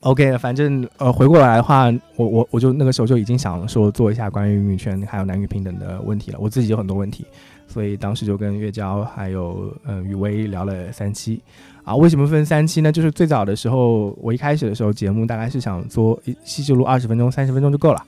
[0.00, 6.38] OK，反正呃回过来的话，我我我就那个时候就已经想说做一下关于女权还有男女平等的问题了。
[6.38, 7.24] 我自己有很多问题，
[7.66, 11.42] 所以当时就跟月娇还有嗯雨薇聊了三期。
[11.84, 12.92] 啊，为什么分三期呢？
[12.92, 18.02] 就是最早的时候，我一开始的时候节目大概是想做一期就录二十分钟、三十分钟就够了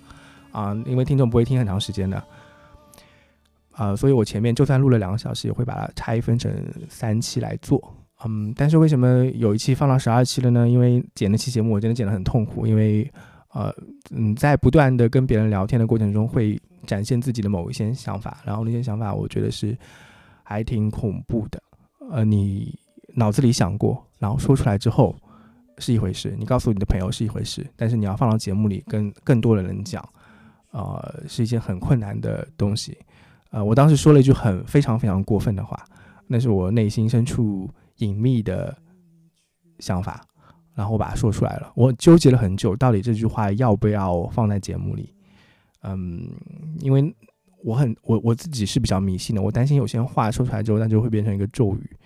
[0.52, 2.22] 啊，因为听众不会听很长时间的。
[3.72, 6.52] 啊，所以我前面就算录了两个小时，也会把它拆分成
[6.90, 7.82] 三期来做。
[8.24, 10.68] 嗯，但是为什么有一期放到十二期了呢？
[10.68, 13.10] 因为剪那期节目我真的剪得很痛苦，因为
[13.52, 13.70] 呃
[14.10, 19.76] 嗯，在不断的跟别人聊天的过程中，会展现自己的某一些想法，然后那些想法我觉得是
[20.42, 21.62] 还挺恐怖的。
[22.10, 22.78] 呃，你
[23.14, 25.14] 脑子里想过，然后说出来之后
[25.78, 30.02] 是一回事，你告诉你的朋友是一回事，但是你要放到节目里跟更多的人讲，
[30.70, 32.96] 呃，是一件很困难的东西。
[33.50, 35.78] 呃，我当时说了一句很非常非常过分的话，
[36.26, 38.76] 那是我内心深处隐秘的
[39.78, 40.26] 想法，
[40.74, 41.72] 然后我把它说出来了。
[41.74, 45.14] 我纠结了很久，到底这句话要不要放在节目里？
[45.82, 46.28] 嗯，
[46.80, 47.14] 因为
[47.62, 51.96] 我很我我自己是比较迷信的，我担心有些话说出来之后，那就会变成一个咒语，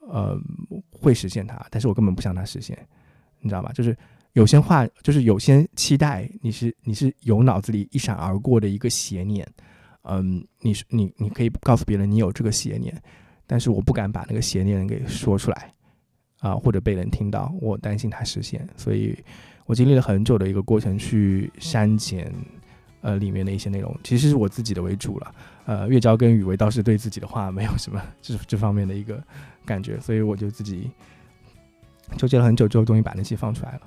[0.00, 0.38] 呃，
[0.90, 2.78] 会实现它，但是我根本不想它实现，
[3.40, 3.72] 你知道吗？
[3.72, 3.96] 就是
[4.32, 9.46] 有些话，就是有些期待，你是你是有脑子里一闪而过的一个邪念。
[10.08, 13.02] 嗯，你你你可以告诉别人你有这个邪念，
[13.46, 15.72] 但是我不敢把那个邪念给说出来，
[16.40, 19.16] 啊，或者被人听到，我担心它实现，所以
[19.66, 22.32] 我经历了很久的一个过程去删减，
[23.00, 29.22] 呃，里面的一些内容，其实是我自己的为主了，呃，月娇跟雨薇倒是对自己的话没有什么这 这方面的一个
[29.64, 30.90] 感觉，所以我就自己
[32.16, 33.80] 纠结了很久之后，终于把那期放出来了。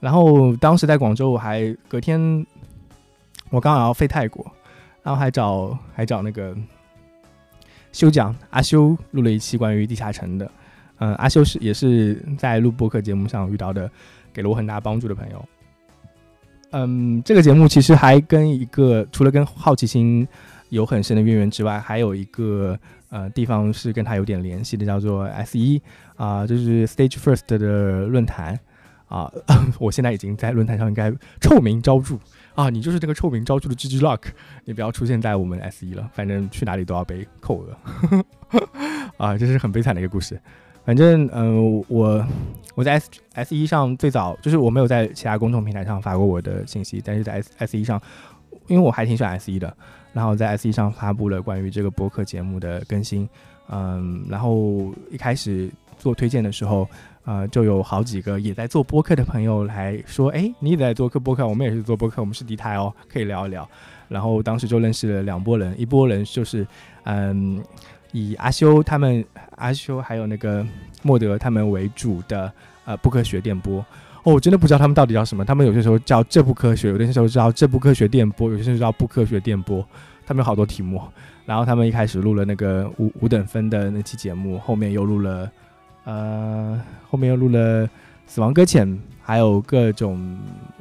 [0.00, 2.46] 然后当时在广州，我还隔天
[3.50, 4.44] 我刚好要飞泰国。
[5.00, 6.54] 然后还找还找那个
[7.92, 10.50] 修讲阿修录了一期关于地下城的，
[10.98, 13.90] 嗯，阿修是也是在录播客节目上遇到的，
[14.32, 15.44] 给了我很大帮助的朋友。
[16.70, 20.28] 嗯，这个节目其实还跟一个除了跟好奇心
[20.68, 25.80] 有很深的渊源之外，还有一个呃地方是跟他有点联系的，叫做 S 一
[26.16, 28.60] 啊，就是 Stage First 的论坛
[29.08, 29.32] 啊，
[29.80, 32.18] 我现在已经在论坛上应该臭名昭著。
[32.58, 34.22] 啊，你就是这个臭名昭著的 GG Lock，
[34.64, 37.76] 你不要出现在我们 S 一了，反正去哪里都要被扣额。
[39.16, 40.40] 啊，这是很悲惨的一个故事。
[40.84, 42.26] 反正，嗯，我
[42.74, 48.02] 我在 S S 一上最早就是我没有在其他公众平台上发过我的信息，但是在 S S 一上，
[48.66, 49.76] 因为我还挺喜欢 S 一的，
[50.12, 53.28] 然后在 S 一上发布了关于这个播客节目的更新。
[53.70, 56.88] 嗯，然后一开始做推荐的时候。
[57.24, 63.68] 呃，就有好几个也在做播客的朋友来说，哎，你也在做客播客，我们也是做播客，我们是敌台哦，可以聊一聊。
[64.08, 66.66] 然后当时就认识了两拨人，一波人就是，
[67.04, 67.62] 嗯，
[68.12, 69.22] 以阿修他们，
[69.56, 70.66] 阿修还有那个
[71.02, 72.50] 莫德他们为主的
[72.86, 73.84] 呃不科学电波。
[74.22, 79.86] 哦，我真的不知道他们到底叫什么，他们有些时候叫这不科学，有些时候叫这不科学电波，有些时候叫不科学电波，
[80.26, 80.98] 他们有好多题目。
[81.44, 85.50] 然后他们一开始录了那个五五等分的那期节目，后面又录了。
[86.08, 87.86] 呃，后面又录了
[88.26, 88.88] 《死亡搁浅》，
[89.22, 90.38] 还有各种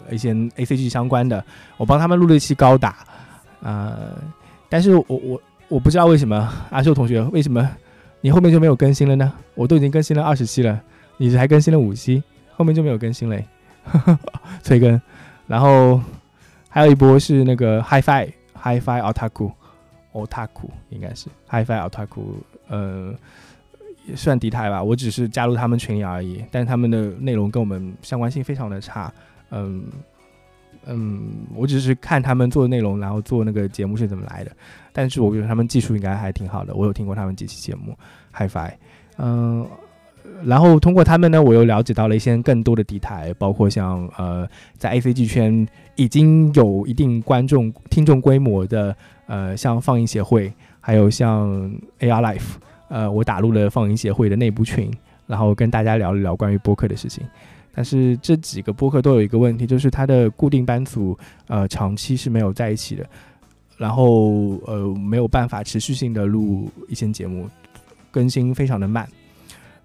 [0.10, 1.44] 一些 A C G 相关的，
[1.76, 2.96] 我帮他们录了一期高达。
[3.62, 4.14] 呃，
[4.70, 7.70] 但是我我我不知道为什么阿秀同学为什么
[8.22, 9.34] 你后面就没有更新了呢？
[9.54, 10.82] 我都已经更新了二十期了，
[11.18, 12.24] 你还更新了五期，
[12.56, 13.46] 后面就没有更新嘞，
[14.64, 15.02] 催更。
[15.46, 16.00] 然后
[16.70, 18.32] 还有一波是那个 HiFi
[18.64, 19.52] HiFi Otaku
[20.14, 22.22] Otaku 应该是 HiFi Otaku，
[22.70, 23.14] 呃。
[24.08, 29.14] 也算敌台吧，我只是加入他们群里而已，但他们的内容跟我们相关性非常的差，
[29.52, 29.84] 嗯
[30.86, 34.52] 嗯，我只是看他们做的内容，然后做那个节目是怎么来的，
[34.94, 37.94] 但是我觉得他们技术应该还挺好的，我有听过他们几期节目
[38.34, 38.72] ，HiFi，
[39.18, 39.68] 嗯，
[40.46, 51.50] 然后通过他们呢，我又了解到了一些更多的敌台，包括像呃在 ACG 圈已经有一定观众听众规模的，呃像放映协会，还有像
[52.00, 52.56] AR Life。
[52.90, 54.92] 呃，我打入了放映协会的内部群，
[55.26, 57.24] 然后跟大家聊了聊关于播客的事情。
[57.74, 61.16] 但是这几个播客都有一个问题，就是它的固定班组
[61.48, 63.06] 呃长期是没有在一起的，
[63.78, 67.48] 然后呃没有办法持续性的录一些节目，
[68.10, 69.08] 更新非常的慢。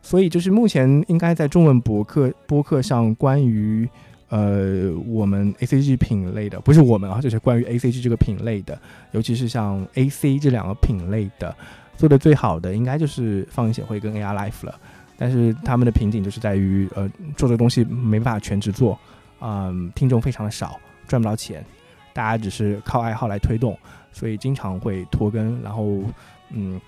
[0.01, 3.87] 所以就是目前应该在中文博客播客上关于
[4.31, 11.55] 呃我们 A C G 品类的，不是我们啊，就是关于 A C G 这个品类的，尤其是像 A C 这两个品类的。
[11.97, 14.79] 做的最好的应该就是放映协会跟 AR Life 了，
[15.17, 18.99] 但是他们的瓶颈就是在于，呃，做这东西没办法全职做，
[19.41, 21.65] 嗯，听众非常的少，赚不到钱，
[22.13, 23.79] 大家只是靠爱好来推动，
[24.13, 26.03] 所以经常会拖更，然后，
[26.51, 26.81] 嗯，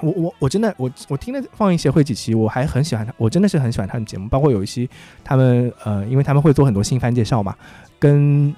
[0.00, 4.88] 我我我真的我我听了放映协会几期，我还很喜欢他，我真的是很喜欢他们节目，包括有一期
[5.22, 7.54] 他们呃，因为他们会做很多新番介绍嘛，
[7.98, 8.54] 跟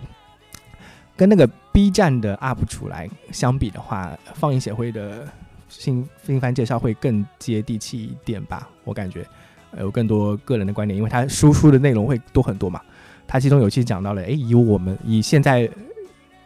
[1.17, 5.29] 跟那个 B 站的 UP 主来相比的话，放映协会的
[5.79, 9.27] 新新番介绍会更接地气一点吧，我感觉
[9.79, 12.81] 有更多个人的观点，因为它输出的内容会多很多嘛。
[13.27, 15.69] 它其中有期讲到了，哎，以我们以现在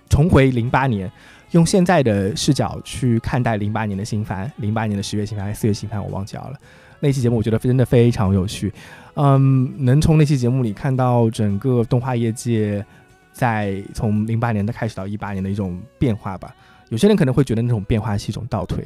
[0.08, 1.10] 重回零八年。
[1.52, 6.52] 用现在的视角去看待零八年的新番，零八年的十月新番还是四月新番，我忘记了。
[7.00, 8.70] 那期节目我觉得真的非常有趣，
[9.14, 12.84] 嗯，能从那期节目里看到整个动画业界
[13.32, 16.54] 在从零八年的开始到一八年的一种变化吧。
[16.90, 18.84] 有些人可能会觉得那种变化是一种倒退，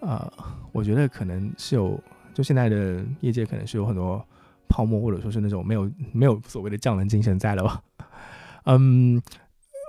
[0.00, 0.32] 呃，
[0.72, 2.00] 我觉得可能是有，
[2.34, 4.24] 就现在的业界可能是有很多
[4.68, 7.82] 泡沫，或者说是那种没有没有所谓的匠人精神在了吧，
[8.66, 9.20] 嗯。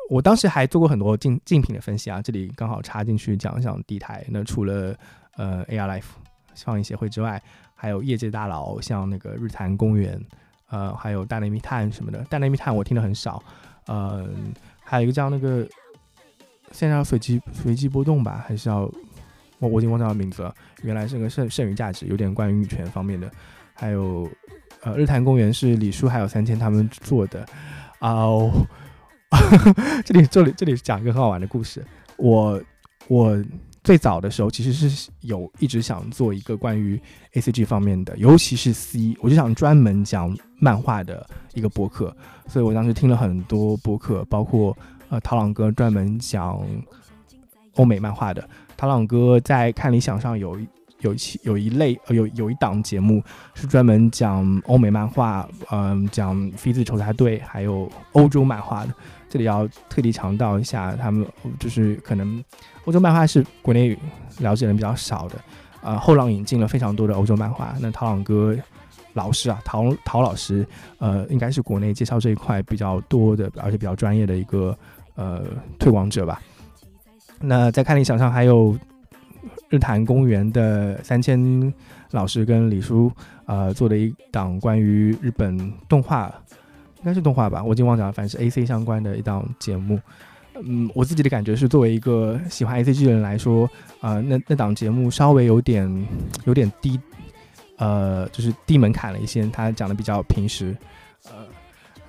[0.09, 4.25] 我当时还做过很多竞竞品的分析啊，这里刚好插进去讲一讲地台。
[4.29, 4.97] 那除了
[5.37, 6.05] 呃 AR Life
[6.55, 7.39] 放映协会之外，
[7.75, 10.19] 还有业界大佬像那个日坛公园，
[10.69, 12.23] 呃，还有大内密探什么的。
[12.23, 13.39] 大内密探我听的很少，
[13.85, 14.27] 呃，
[14.83, 15.63] 还有一个叫那个
[16.71, 18.91] 现在要随机随机波动吧，还是要
[19.59, 20.53] 我我已经忘掉名字了。
[20.83, 23.29] 原来是个剩剩余价值，有点关于女权方面的。
[23.73, 24.29] 还有
[24.81, 27.45] 呃日坛公园是李叔还有三千他们做的
[27.99, 28.27] 啊。
[30.03, 31.85] 这里这里这里讲一个很好玩的故事。
[32.17, 32.61] 我
[33.07, 33.41] 我
[33.83, 36.99] 最早的时候其实是有一直想做一个关于
[37.33, 42.15] A C G 方面的，尤其是 C，我就想专门讲漫画的一个播客。
[42.47, 44.75] 所以我当时听了很多播客，包括
[45.09, 46.59] 呃陶朗哥专门讲
[47.75, 48.49] 欧美漫画的。
[48.79, 50.65] 陶朗哥在看理想上有一
[51.01, 53.21] 有一期有一类呃有有一档节目
[53.53, 58.93] 是专门讲欧美漫画，嗯，讲飞子丑才队还有欧洲漫画的。
[59.27, 61.27] 这里要特地强调一下，他们
[61.59, 62.41] 就是可能
[62.85, 63.97] 欧洲漫画是国内
[64.37, 65.35] 了解人比较少的，
[65.81, 67.75] 呃，后浪引进了非常多的欧洲漫画。
[67.81, 68.55] 那陶朗哥
[69.11, 70.65] 老师啊，陶陶老师，
[70.99, 74.73] 呃，应该是国内介绍这一块比较多的，而且比较专业的一个
[75.15, 75.43] 呃
[75.77, 76.41] 推广者吧。
[77.41, 78.77] 那在看理想上还有
[79.69, 81.73] 日坛公园的三千
[82.11, 83.11] 老师跟李叔，
[83.45, 86.33] 呃，做的一档关于日本动画。
[87.01, 89.97] 应该是动画吧，我已经忘记了，反正是 A C 相关的一档节目。
[90.61, 93.69] 嗯，我自己的感觉是，作为一个喜欢 A C G 的人来说，
[94.01, 96.07] 呃，那那档节目稍微有点
[96.43, 96.99] 有点低，
[97.77, 99.47] 呃，就是低门槛了一些。
[99.47, 100.75] 他讲的比较平时，呃，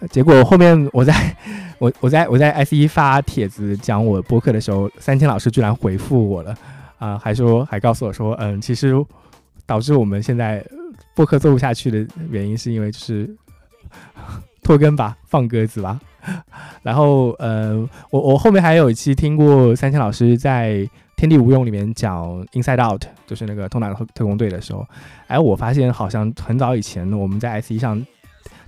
[0.09, 1.37] 结果后面我在
[1.79, 6.55] 我我在我在 S 一发帖子讲我播客的时候，三千老师居然回复我了，
[6.99, 8.95] 啊，还说还告诉我说，嗯，其实
[9.67, 10.65] 导致我们现在
[11.15, 13.29] 播客做不下去的原因，是因为就是。
[14.63, 15.99] 拖更吧，放鸽子吧。
[16.85, 17.75] 然后，呃，
[18.11, 20.75] 我我后面还有一期听过三千老师在
[21.17, 24.87] 《天地无用》里面讲《Inside Out》，就是那个《通达特特工队》的时候，
[25.27, 28.01] 哎，我发现好像很早以前我们在 S 一上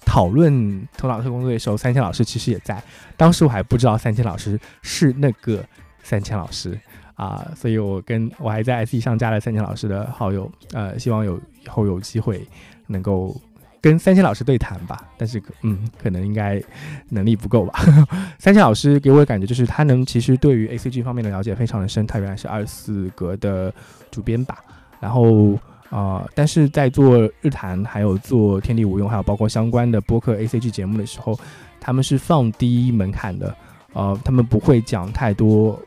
[0.04, 0.52] 讨论
[0.96, 2.82] 《头脑特工队》的时候，三千老师其实也在。
[3.16, 5.64] 当时我还不知道三千老师是那个
[6.02, 6.78] 三千老师
[7.14, 12.46] 啊，所以我跟我还在 S E 上加了三千老师的好友，呃，希望有以后有机会
[12.86, 13.34] 能够。
[13.80, 16.62] 跟三千老师对谈吧，但是嗯，可能应该
[17.08, 17.80] 能力不够吧。
[18.38, 23.74] 三千老师给我的感觉就是他能其实对于 A C G 方面的了解非常的深，他原来是二四格的
[24.08, 24.58] 主编吧。
[25.00, 25.58] 然后
[25.92, 31.38] 啊，但是在做日谈，还有做天地无用，还有包括相关的播客 A C G 节目的时候，
[31.78, 33.54] 他们是放低门槛的，
[33.92, 35.78] 呃，他们不会讲太多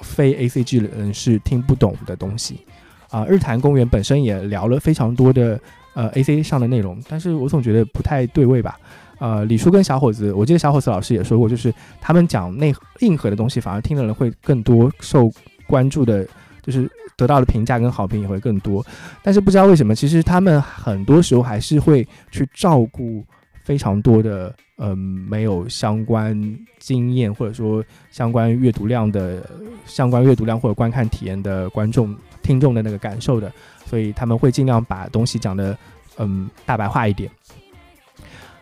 [0.00, 2.64] 非 A C G 人士听不懂的东西。
[3.10, 5.60] 啊，日坛公园本身也聊了非常多的。
[5.92, 8.78] 呃，A C 上的内容，但是我总觉得不太对位吧。
[9.18, 15.28] 呃，李叔跟小伙子，我记得小伙子老师也说过，就是他们讲内硬核的东西，反而听的人会更多，受
[15.66, 16.24] 关注的，
[16.62, 16.88] 就是
[17.20, 18.84] 得到的评价跟好评也会更多。
[19.22, 23.22] 但是不知道为什么，其实他们很多时候还是会去照顾
[23.62, 29.46] 非常多的，嗯，没有相关经验或者说相关阅读量的、
[29.84, 33.52] 相关阅读量或者观看体验的观众、听众的那个感受的。
[33.84, 35.76] 所以他们会尽量把东西讲的，
[36.18, 37.30] 嗯，大白话一点。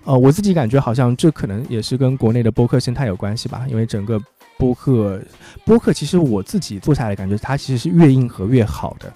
[0.05, 3.67] 呃，我自己感觉好像这可能也是跟国内的播客生态有关系吧。
[3.69, 4.19] 因为整个
[4.59, 5.23] 播客，
[5.65, 9.13] 播客其实我自己做下来感觉它其实是越硬核越好的，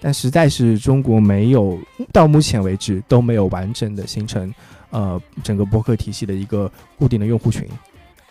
[0.00, 1.78] 但实在是中国没有
[2.12, 4.52] 到目前为止都没有完整的形成，
[4.90, 7.68] 呃，整个播客体系的一个固定的用户群。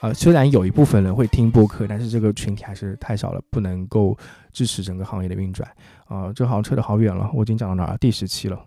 [0.02, 4.16] 呃，虽然有一部分人会听播客，但是这个群体还是太少了，不能够
[4.52, 5.68] 支持整个行业的运转。
[6.08, 7.98] 啊，这好像扯得好远了，我已经讲到哪儿？
[7.98, 8.60] 第十期了。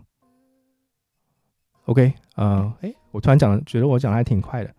[1.85, 4.73] OK，呃，哎，我突然讲，觉得我讲的还挺快的。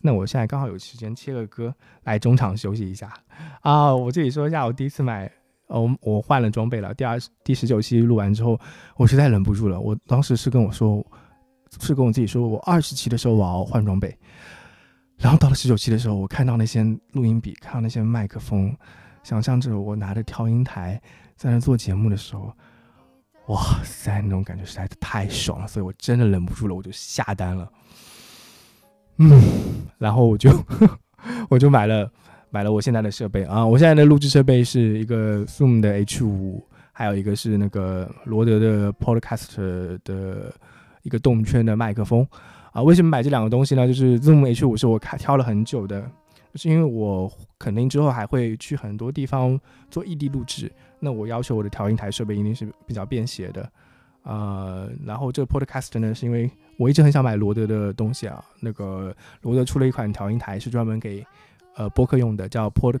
[0.00, 1.74] 那我现在刚好有时间切个歌，
[2.04, 3.12] 来中场休息一下。
[3.60, 5.30] 啊，我这里说一下，我第一次买
[5.66, 6.92] 我我换了装备了。
[6.94, 8.58] 第二第十九期录完之后，
[8.96, 9.78] 我实在忍不住了。
[9.78, 11.04] 我当时是跟我说，
[11.80, 14.16] 是跟我自己说，我二十期的时候我要换装备。
[15.18, 16.82] 然后到了十九期的时候，我看到那些
[17.12, 18.74] 录音笔，看到那些麦克风，
[19.22, 20.98] 想象着我拿着调音台
[21.36, 22.50] 在那做节目的时候，
[23.48, 25.68] 哇塞，那种感觉实在是太爽了。
[25.68, 27.70] 所以我真的忍不住了，我就下单了。
[29.18, 29.30] 嗯，
[30.00, 30.50] 然后我就
[31.48, 32.10] 我就买了。
[32.52, 40.52] 买了我现在的设备啊，我现在的录制设备是一个 Zoom 的 H 五，还有一个是那个罗德的 Podcast 的
[41.02, 42.26] 一个动圈的麦克风
[42.72, 42.82] 啊。
[42.82, 43.86] 为什么买这两个东西呢？
[43.86, 46.10] 就是 Zoom H 五是我看挑了很久的，
[46.56, 49.56] 是因为我肯定之后还会去很多地方
[49.88, 53.70] 做异地录制，那我要求我的调音台设备一定是比较便携的
[54.24, 54.88] 啊。
[55.06, 56.50] 然后这个 Podcast 呢，是因为
[56.80, 61.22] 我一直很想买罗德的东西啊，那个罗德出了一款调音台，是专门给
[61.76, 62.98] 呃，播客用的叫 Pod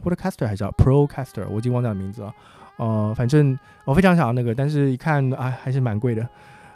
[0.00, 2.32] Podcaster 还是叫 Procaster，我已经忘掉名字了。
[2.76, 6.24] 呃，反正我非常想要那个，但是一看啊，还是蛮贵的，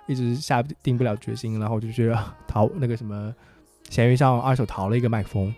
[0.08, 1.60] 一直下定不了决心。
[1.60, 2.18] 然后就觉得
[2.48, 3.32] 淘那个什么，
[3.88, 5.54] 闲鱼上二手淘了一个麦克风，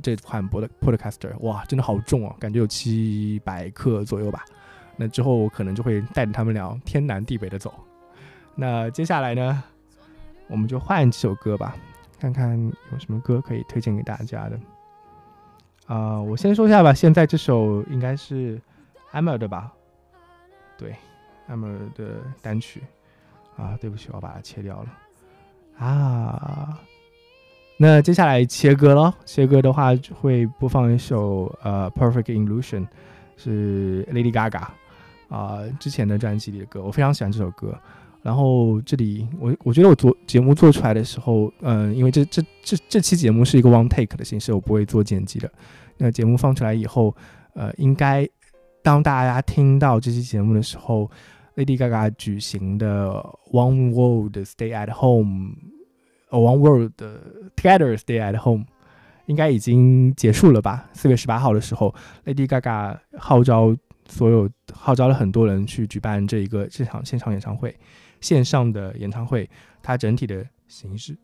[0.00, 4.44] 这款 Pod Podcaster，哇，真的好重哦，感觉有七百克左右吧。
[4.96, 7.74] 那之后我可能就会带着他们俩天南地北的走。
[8.54, 9.62] 那接下来呢，
[10.50, 11.76] 我们就换几首歌吧，
[12.18, 12.58] 看看
[12.92, 14.58] 有什么歌可以推荐给大家的。
[15.86, 16.92] 啊，我先说一下吧。
[16.92, 18.60] 现在这首应该是
[19.12, 19.72] Emma 的吧？
[20.76, 20.94] 对
[21.48, 22.82] ，Emma 的单曲。
[23.56, 25.86] 啊，对不起，我把它切掉了。
[25.86, 26.78] 啊，
[27.76, 29.12] 那接下来切歌咯。
[29.26, 29.90] 切歌的话
[30.20, 32.86] 会播放一首呃 Perfect Illusion，
[33.36, 34.66] 是 Lady Gaga
[35.28, 37.78] 啊之前的专辑里的歌，我非常喜欢这首歌。
[38.22, 45.50] 然后这里我我觉得我做节目做出来的时候，嗯，因为这这这这期节目是一个 one take 的形式，我不会做剪辑的。
[45.96, 47.14] 那节目放出来以后，
[47.54, 48.28] 呃，应该
[48.82, 51.10] 当大家听到这期节目的时候
[51.56, 55.54] ，Lady Gaga 举行的 One World Stay at Home。
[56.32, 56.92] A one World
[57.56, 58.64] Together Stay at Home，
[59.26, 60.88] 应该已经结束了吧？
[60.92, 61.92] 四月十八号的时候
[62.24, 63.76] ，Lady Gaga 号召
[64.08, 67.74] 所有号召了很多人去举办这一个这场现场演唱会。
[68.20, 69.48] 线上的演唱会，
[69.82, 71.16] 它整体的形式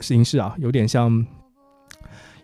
[0.00, 1.24] 形式啊，有点像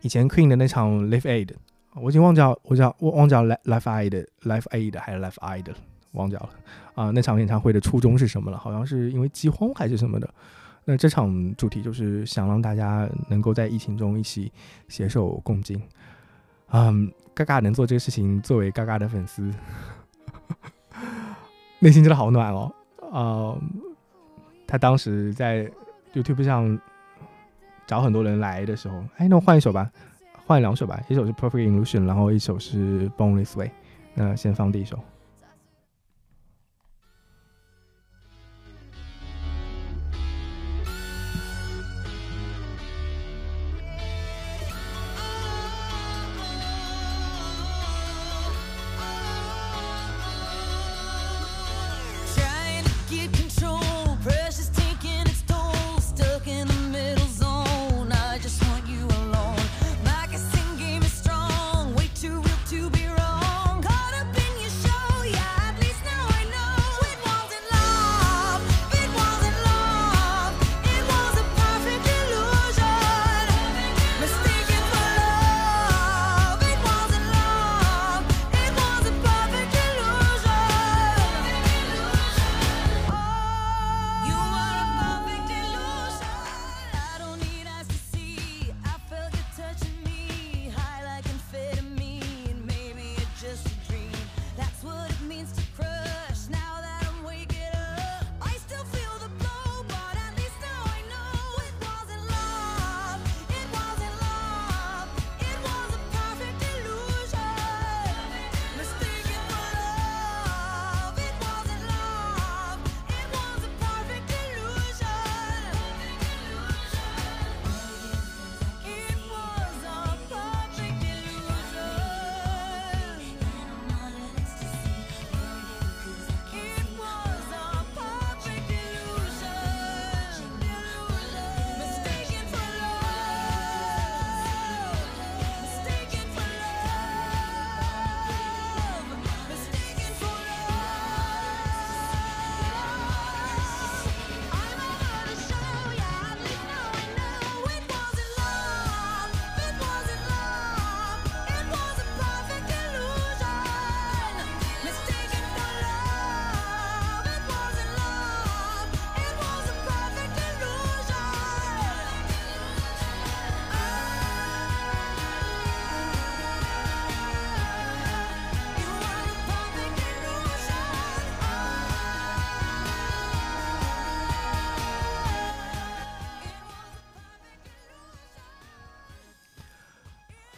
[0.03, 1.51] 以前 Queen 的那场 Live Aid，
[1.95, 5.75] 我已经忘掉，我叫我忘掉 Live Aid Live Aid 还是 Live Aid，了
[6.13, 6.51] 忘掉了
[6.95, 7.11] 啊。
[7.11, 8.59] 那场演唱会的初衷是什么了？
[8.59, 10.29] 好像是因为饥荒还是什么的。
[10.85, 14.53] 那这场主题就是想让大家能够在疫情中一起
[14.89, 15.83] 携手共进。
[16.71, 19.53] 嗯，嘎嘎能做这个事情，作为嘎嘎的粉丝，
[21.81, 22.73] 内心真的好暖哦。
[23.13, 23.59] 呃，
[24.67, 25.71] 他当时在
[26.13, 26.79] YouTube 上
[27.87, 29.91] 找很多人来的时候，哎，那我换一首吧，
[30.47, 33.71] 换两首吧，一首是 Perfect Illusion，然后一首是 Born This Way，
[34.15, 34.99] 那先放第一首。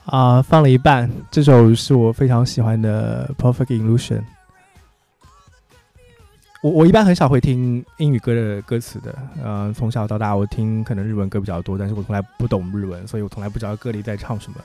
[0.09, 1.11] 啊，放了一半。
[1.31, 4.21] 这首是我非常喜欢的《Perfect Illusion》。
[6.63, 14.59] 我我一般很少会听英语歌的歌词的，呃，从小到大我听可能日文歌比较多，但是我从来不懂日文，所以我从来不知道歌里在唱什么。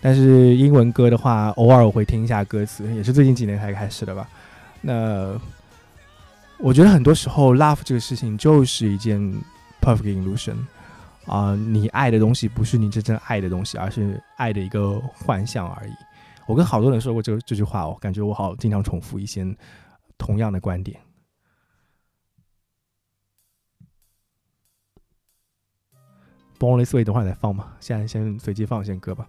[0.00, 4.26] 但是英文歌的话，偶尔我会听一下歌词，也是最近几年才开始的吧。
[4.80, 5.38] 那
[6.58, 9.20] 我觉得很多时候，love 这个事情就是一件
[9.82, 10.56] perfect illusion
[11.26, 15.92] 啊，你爱的东西不是你真正爱的东西，而是爱的一个幻象而已。
[16.46, 19.46] 我跟好多人说过这个这句话，我感觉我好经常重复一些
[20.18, 21.00] 同样的观点。
[26.58, 29.26] Born this way，等会再放嘛，现在先随机放一些歌吧。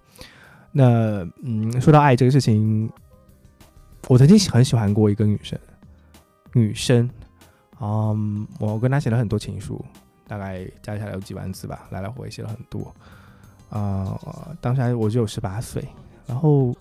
[0.71, 2.91] 那嗯，说到爱这个事情，
[4.07, 5.59] 我曾经很喜欢过一个女生，
[6.53, 7.09] 女生，
[7.79, 9.83] 嗯，我跟她写了很多情书，
[10.27, 12.93] 大概加起来有几万字吧，来来回回写了很多。
[13.69, 14.17] 啊，
[14.61, 15.83] 当时我只有十八岁，
[16.27, 16.75] 然后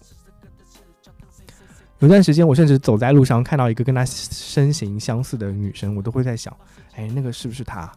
[2.01, 6.55] 有段时间，我甚至走在路上看到一个跟她身形相似的女生，我都会在想，
[6.95, 7.91] 哎，那个是不是她？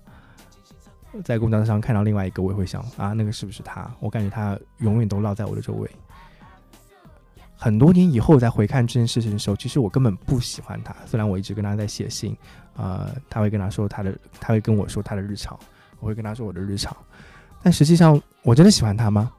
[1.24, 3.90] 在公交车上看到另外一个，我也会想啊，那个是不是她？
[4.00, 5.90] 我感觉她永远都绕在我的周围。
[7.58, 10.96] 很多年以后再回看这件事情的时候，其实我根本不喜欢她。
[11.06, 12.38] 虽然我一直跟她在写信，
[12.76, 15.58] 啊，他会跟他说他的，他会跟我说他的日常，
[16.00, 16.96] 我会跟他说我的日常。
[17.64, 19.32] 但实际上，我真的喜欢他吗？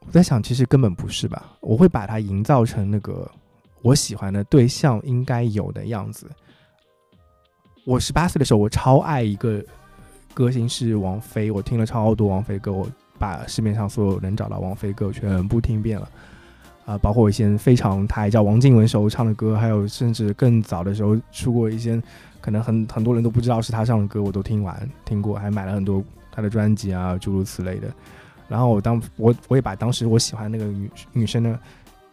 [0.00, 1.52] 我在想，其实根本不是吧。
[1.60, 3.30] 我会把他营造成那个
[3.82, 6.30] 我喜欢的对象应该有的样子。
[7.84, 9.62] 我十八岁的时候，我超爱一个。
[10.34, 16.10] 歌星是王菲，我听了超多王菲歌，我把市面上所有能找到王菲歌全部听遍了，
[16.84, 22.00] 啊，包括一些非常台叫王静雯时候唱的歌，还有甚至更早的时候出过一些
[22.40, 27.88] 可能很很多人都不知道是他唱的歌，我都听完听过，还买了很多他的专辑啊，诸如此类的。
[28.48, 31.58] 然后我当我我也把当时我喜欢那个女女生的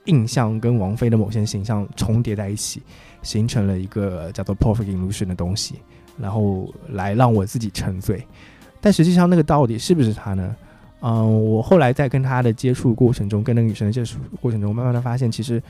[0.05, 2.81] 印象跟王菲的某些形象重叠在一起，
[3.21, 5.75] 形成了一个叫做 Perfect Illusion 的东西。
[6.17, 8.27] 然后来让我自己沉醉，
[8.81, 10.53] 但实际上那个到底是不是他呢？
[11.01, 15.61] 嗯，我后来在跟他的接触过程中，跟那个女生的接触过程中，慢慢的发现，其实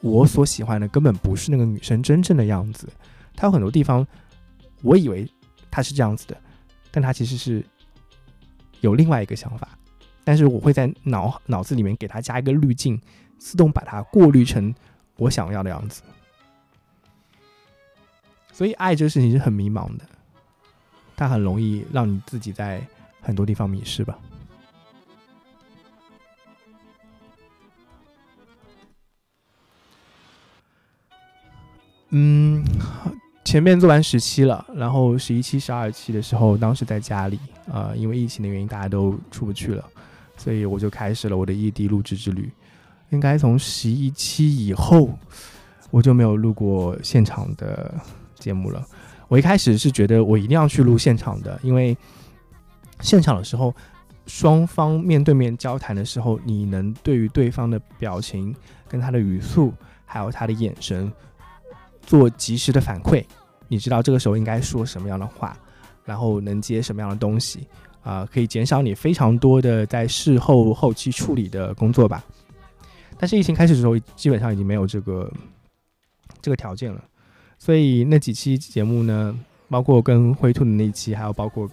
[0.00, 2.88] 我所喜欢的根本不是那个女生真正的样子。
[3.36, 4.06] 她有很多地方，
[4.82, 5.30] 我以为
[5.70, 6.36] 她是这样子的，
[6.90, 7.62] 但她其实是
[8.80, 9.68] 有另外一个想法。
[10.24, 12.98] 但是我会在脑脑子里面给她加一个滤镜，
[13.36, 14.74] 自动把它过滤成
[15.18, 16.00] 我想要的样子。
[18.50, 20.04] 所以爱这个事情是很迷茫的，
[21.14, 22.80] 它很容易让你自己在
[23.20, 24.18] 很多地方迷失吧。
[32.10, 32.64] 嗯，
[33.44, 37.38] 前面做完十期了，然后十一期、十二期的时候，当时在家里
[37.70, 39.84] 啊，因为疫情的原因，大家都出不去了，
[40.36, 42.50] 所以我就开始了我的异地录制之旅。
[43.10, 45.18] 应该从十一期以后，
[45.90, 47.94] 我就没有录过现场的。
[48.36, 48.84] 节目了，
[49.28, 51.96] 我一开始是觉得我一定要去录现场的，因为
[53.00, 53.74] 现场的时候，
[54.26, 58.54] 双方面对面交谈的时候，你能对于对方的表情、
[58.86, 59.72] 跟他的语速，
[60.04, 61.10] 还有他的眼神
[62.06, 63.24] 做及时的反馈，
[63.68, 65.56] 你知道这个时候应该说什么样的话，
[66.04, 67.66] 然后能接什么样的东西，
[68.02, 72.24] 啊，可以减少你非常多的在事后后期处理的工作吧。
[73.18, 75.32] 但是疫情开始的时候，基本上已经没有这个
[76.42, 77.02] 这个条件了。
[77.58, 79.38] 所以那几期节目呢，
[79.68, 81.70] 包括跟灰兔的那一期，还有包括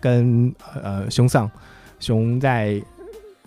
[0.00, 1.50] 跟呃熊丧
[1.98, 2.80] 熊在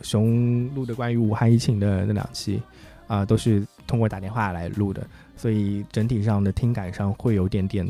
[0.02, 2.62] 熊录的关于武汉疫情的那两期
[3.08, 7.88] 啊，都是通过打电话来录的，所以整体上的听感上会有点点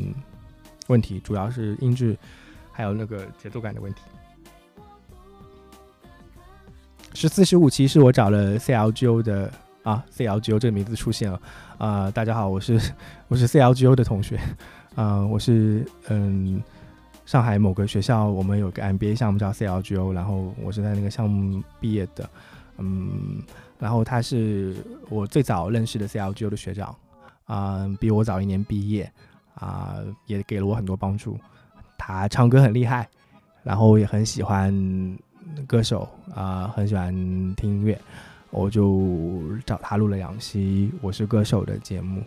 [0.86, 2.16] 问题，主要是音质
[2.70, 4.02] 还有那个节奏感的问题。
[7.14, 9.50] 十四十五期是我找了 CLGO 的。
[9.84, 11.40] 啊，CLGO 这个名字出现了
[11.78, 12.10] 啊！
[12.10, 12.78] 大家好，我是
[13.28, 14.38] 我是 CLGO 的同学，
[14.94, 16.62] 啊，我是嗯
[17.24, 22.28] 上海某个学校，我们有个 MBA 项目叫 CLGO，然后我是在那个项目毕业的，
[22.76, 23.40] 嗯，
[23.78, 24.76] 然后他是
[25.08, 26.94] 我最早认识的 CLGO 的学长，
[27.48, 29.10] 啊，比我早一年毕业，
[29.56, 29.96] 啊，
[30.26, 31.36] 也给了我很多帮助。
[31.96, 33.08] 他唱歌很厉害，
[33.64, 34.72] 然后也很喜欢
[35.66, 37.12] 歌手，啊，很喜欢
[37.56, 38.00] 听音乐。
[38.50, 42.22] 我就找他录了两期《我是歌手》的节目，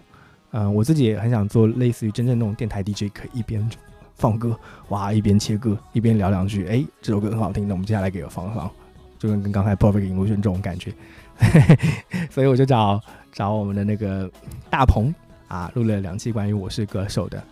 [0.51, 3.67] 嗯，我自己也很想做类似于真正那种电台 DJ，可以一边
[4.15, 4.55] 放歌，
[4.89, 8.69] 哇，一边切歌，一边聊两句，哎，这首歌很好听，那我们接下来给个放放，
[9.17, 10.93] 就跟跟刚才 Perfect Illusion 这种感觉，
[12.29, 13.01] 所以我就找
[13.31, 14.29] 找我们的那个
[14.71, 15.13] 大鹏
[15.49, 17.43] 啊，录了两期关于《我是歌手》的，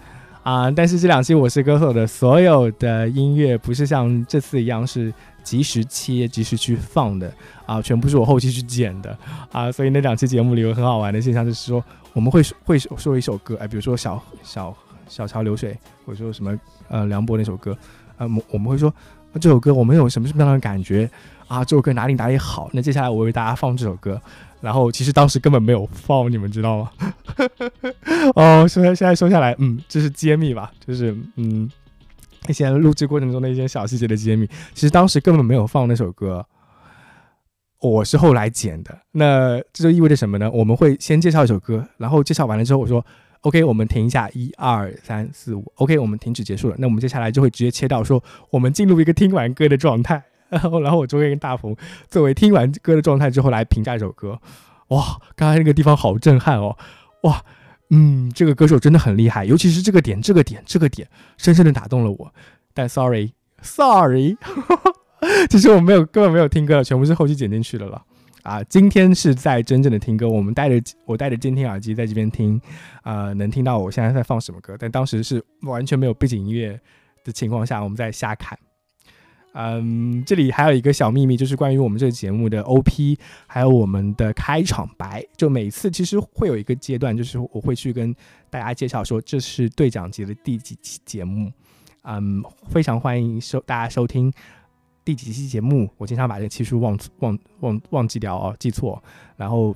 [0.42, 0.72] 啊。
[0.72, 5.14] 但是这两期《我是歌手》的所有的音乐不是像这次一样是
[5.44, 7.30] 及时切、及时去放的
[7.66, 9.16] 啊，全部是我后期去剪的
[9.52, 9.70] 啊。
[9.70, 14.74] 所以那两期节目里有很好玩的现象，就是说我们会会说一首歌，哎，比如说小小
[15.10, 16.58] 小桥流水，或者说什么
[16.88, 17.78] 呃梁博那首歌，
[18.18, 18.94] 呃，我们会说
[19.42, 21.10] 这首歌我们有什么什么样的感觉
[21.50, 21.66] 啊？
[21.66, 22.70] 这首歌哪里哪里好？
[22.72, 24.22] 那接下来我为大家放这首歌。
[24.62, 26.92] 然后其实当时根本没有放，你们知道吗？
[28.36, 30.72] 哦，说现在说下来，嗯，这是揭秘吧？
[30.86, 31.70] 就是嗯，
[32.48, 34.48] 一些录制过程中的一些小细节的揭秘。
[34.74, 36.46] 其实当时根本没有放那首歌，
[37.80, 39.00] 我是后来剪的。
[39.12, 40.52] 那这就意味着什么呢？
[40.52, 43.06] 我们会先介绍一首歌，然后介绍完了之后，我说
[43.42, 46.76] OK，我们停一下，一二三四五，OK，我们停止结束了。
[46.78, 50.22] 那我们接下来就会直接切到说，我们进入一个听完歌的状态。
[50.50, 51.76] 然后，然后我就会跟大鹏
[52.10, 54.40] 作为听完歌的状态之后来评价这首歌。
[54.90, 56.76] 哇，刚才那个地方好震撼哦！
[57.22, 57.44] 哇，
[57.92, 62.34] 嗯，这个歌手真的很厉害，尤其是这个点、这个点、这个点，深深的打动了我。
[62.74, 64.36] 但 sorry，sorry，
[65.50, 68.02] 其实我没有，根本没有听歌，全部是后期剪进去的了。
[68.42, 72.60] 啊，今天是在真正的听歌，我们戴着我戴着监听耳机在这边听，
[73.04, 74.76] 啊，能听到我现在在放什么歌。
[74.80, 76.80] 但当时是完全没有背景音乐
[77.24, 78.58] 的情况下，我们在瞎侃。
[79.62, 85.22] 嗯，这里还有一个小秘密，就是关于我们这个节目的 OP，还有我们的开场白。
[85.36, 88.16] 就每次其实会有一个阶段，就是我会去跟
[88.50, 91.52] 大家介绍说这是对讲节的第几期节目。
[92.04, 94.32] 嗯，非常欢迎收大家收听
[95.04, 95.90] 第几期节目。
[95.98, 99.04] 我经常把这个期数忘忘忘忘记掉哦，记错。
[99.36, 99.76] 然后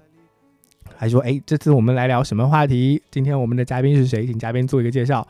[0.95, 3.03] 还说，哎，这次我们来聊什么话题？
[3.11, 4.25] 今天我们的嘉宾是谁？
[4.25, 5.27] 请嘉宾做一个介绍。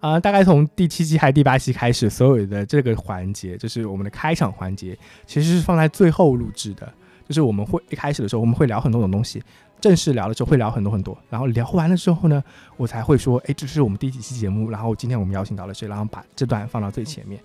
[0.00, 6.90] 啊，大概从第七期还是第八期开始，所有的这个环节就是我们的开场环节，其实是放在最后录制的。
[7.28, 9.40] 就是我们会一开始的时候，我们会聊很多种东西，
[9.78, 12.42] 正式聊的时候会聊很多很多，然后聊完了之后呢，
[12.76, 17.40] 我才会说，哎，这是我们第几期节目，然后今天我们邀请到了谁，然后把这段放到最前面。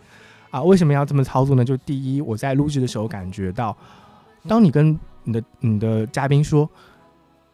[0.50, 1.66] 啊，为什么要这么操作呢？
[1.66, 3.78] 就第一，我在录制的时候感觉到，
[4.48, 6.68] 当你跟你的你的嘉宾说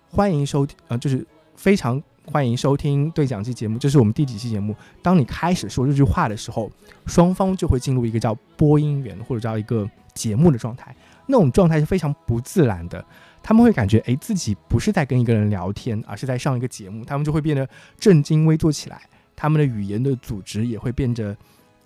[0.09, 1.25] 欢迎收听，呃，就是
[1.55, 2.01] 非常。
[2.25, 4.75] 欢迎收听对讲机节目，这是我们第几期节目？
[5.01, 6.71] 当你开始说这句话的时候，
[7.07, 10.95] 双方就会进入一个叫播音员或者叫一个节目的状态，
[11.25, 13.03] 那种状态是非常不自然的。
[13.41, 17.03] 他们会感觉，哎，自己不是在跟一个人聊天，而是在上一个节目。
[17.03, 17.67] 他们就会变得
[17.97, 19.01] 正襟危坐起来，
[19.35, 21.35] 他们的语言的组织也会变得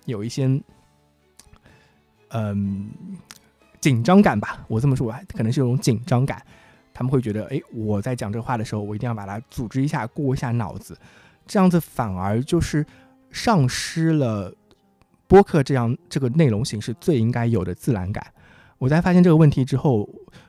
[0.04, 0.46] 有一些，
[2.28, 2.90] 嗯，
[3.80, 4.64] 紧张感吧。
[4.68, 6.44] 我这么说，可能是有种紧张感。
[6.96, 10.96] 他们会觉得，哎，我在讲这话的时候，我一定要把它组织一下，过一下脑子，
[11.46, 12.86] 这样子反而就是
[13.30, 14.50] 丧失了
[15.26, 18.26] 播客这样这个内容形式最应该有的自然感。
[18.78, 20.08] 我在发现这个问题之后，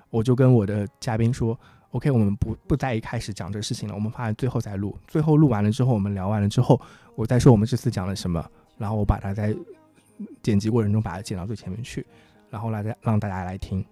[0.09, 1.59] 我就跟我的嘉宾说
[1.91, 4.97] ，OK，我们不不再一开始讲这个事情了，我们放在最后再录。
[5.05, 6.79] 最后录完了之后，我们聊完了之后，
[7.15, 8.41] 我再说我们这次讲了什么，
[8.77, 9.53] 然后我把它在
[10.41, 12.05] 剪辑过程中把它剪到最前面去，
[12.49, 13.83] 然后来再让大家来听。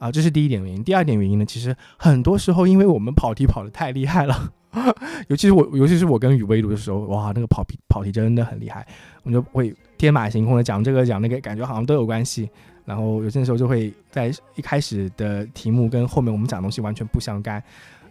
[0.00, 0.82] 啊，这是第一点原因。
[0.82, 4.50] 第二点原因呢，其实很多时候，因为我们跑题跑得太厉害了，
[5.28, 8.86] 尤其是我，尤其是我跟雨薇录的时候，哇，那个跑题跑题真的很厉害，
[9.22, 12.48] 我们就会天马行空的讲这个讲那个，感觉好像都有关系。
[12.86, 17.62] 然后有些时候就会在一开始的题目跟后面我们讲的东西完全不相干。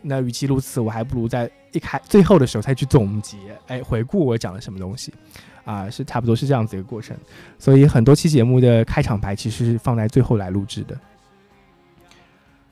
[0.02, 3.36] 那与其如此，我还不如在一开最后的时候再去总结，
[3.68, 5.14] 哎，回顾我讲了什么东西，
[5.66, 7.18] 啊，是差不多是这样子一个过程。
[7.58, 10.98] 所以很多期节目的开场白其实是放在最后来录制的。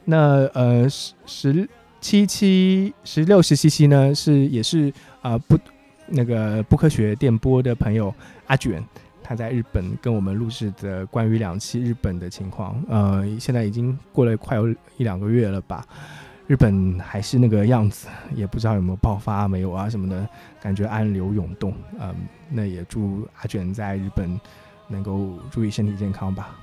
[0.09, 4.91] 那呃十十七期、十六、十七期呢，是也是
[5.21, 5.59] 啊不
[6.05, 8.13] 那个不科学电波的朋友
[8.45, 8.81] 阿卷，
[9.21, 15.85] 他在日本跟我们录制的关于两期日本的情况，呃，现在已经过了快有一两个月了吧，
[16.47, 20.25] 日本还是那个样子，也不知道有没有爆发没有啊什么的，
[20.61, 22.15] 感觉暗流涌动，嗯，
[22.49, 24.39] 那也祝阿卷在日本
[24.87, 26.55] 能够注意身体健康吧。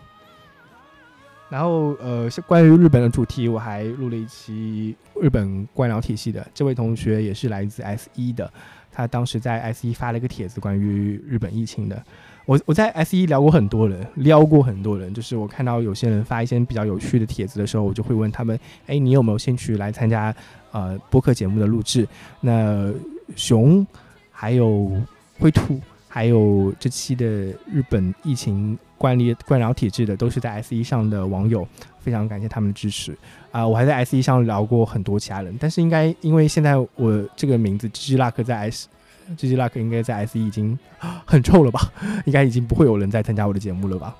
[1.54, 4.92] 然后，呃，关于日本的主题，我还录了一期
[5.22, 6.44] 日本官僚体系的。
[6.52, 8.52] 这位同学也是来自 S 一的，
[8.90, 12.02] 他当时在 S 一发了一个帖子，关于日本疫情的。
[12.44, 20.34] 我我在 S 一聊过很多人，撩过很多人，就是我看到有些人发一些比较有趣的帖子的时候，我就会问他们：哎，你有没有兴趣来参加
[20.72, 22.04] 呃播客节目的录制？
[22.40, 22.92] 那
[23.36, 23.86] 熊，
[24.32, 24.90] 还有
[25.38, 25.80] 灰兔。
[26.08, 31.68] 还有这期的日本疫情管理官僚体制的，都是在 S 一上的网友，
[32.00, 33.14] 非常感谢他们的支持
[33.50, 33.68] 啊！
[33.68, 40.78] 我还在 S 一上聊过很多其他人，但是应该因为现在我这个名字 G G Luck 在 S，G G Luck 应该在 S 一已经
[41.26, 41.92] 很臭了吧？
[42.24, 44.16] 应该已经不会有人再参加我的节目了吧？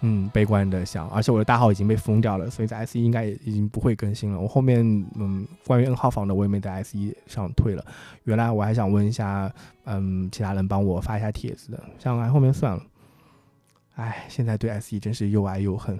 [0.00, 4.40] 嗯，悲观的想，而且我的大号已经被封掉了，所以在 S 一应该也已经不会更新了。
[4.40, 4.80] 我后面
[5.16, 7.84] 嗯，关于 N 号房的我也没在 S 一上退了。
[8.24, 9.52] 原来我还想问一下，
[9.84, 12.82] 嗯，其他人帮我发一下帖子的，想来后面算了。
[13.96, 15.98] 哎，现在对 S E 真是又爱又恨。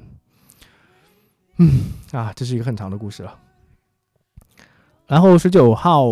[1.58, 3.38] 嗯啊，这是一个很长的故事了。
[5.06, 6.06] 然后十九号，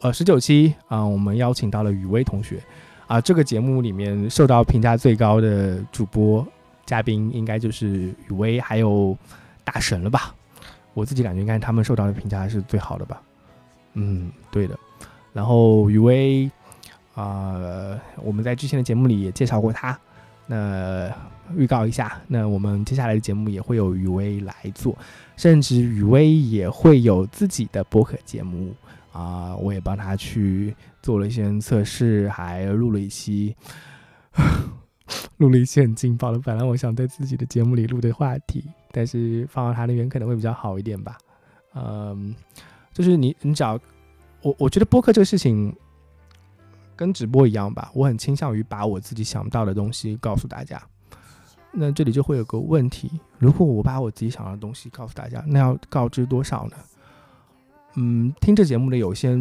[0.00, 2.60] 呃，十九期啊，我们邀请到了雨薇同学
[3.06, 6.46] 啊，这个节目里面受到评价最高的主播。
[6.84, 9.16] 嘉宾应该就是雨薇还有
[9.62, 10.34] 大神了吧？
[10.94, 13.22] 我自己感觉应该他们受到的评价是最好的吧。
[13.94, 14.76] 嗯，对的。
[15.32, 16.50] 然后雨薇
[17.14, 19.98] 啊，我们在之前的节目里也介绍过他。
[20.52, 21.10] 那
[21.56, 24.94] 预告一下，那我们接下来的节目也会有雨薇来做，
[25.36, 28.74] 甚至雨薇也会有自己的播客节目
[29.12, 29.56] 啊。
[29.56, 33.56] 我也帮他去做了一些测试，还录了一期。
[35.36, 41.18] 录了一些很劲爆的，本来我想在自己的节目里录的话题，但是放到他那边可能会比较好一点吧。
[41.74, 42.34] 嗯，
[42.94, 43.78] 就是你，你只要
[44.40, 45.74] 我，我觉得播客这个事情
[47.02, 50.80] 跟直播一样吧，我很倾向于把我自己想到的东西告诉大家。
[51.72, 56.76] 那这里就会有个问题，如果我把我自己想到的东西告诉大家，那要告知多少呢？
[57.96, 59.36] 嗯，听这节目的有些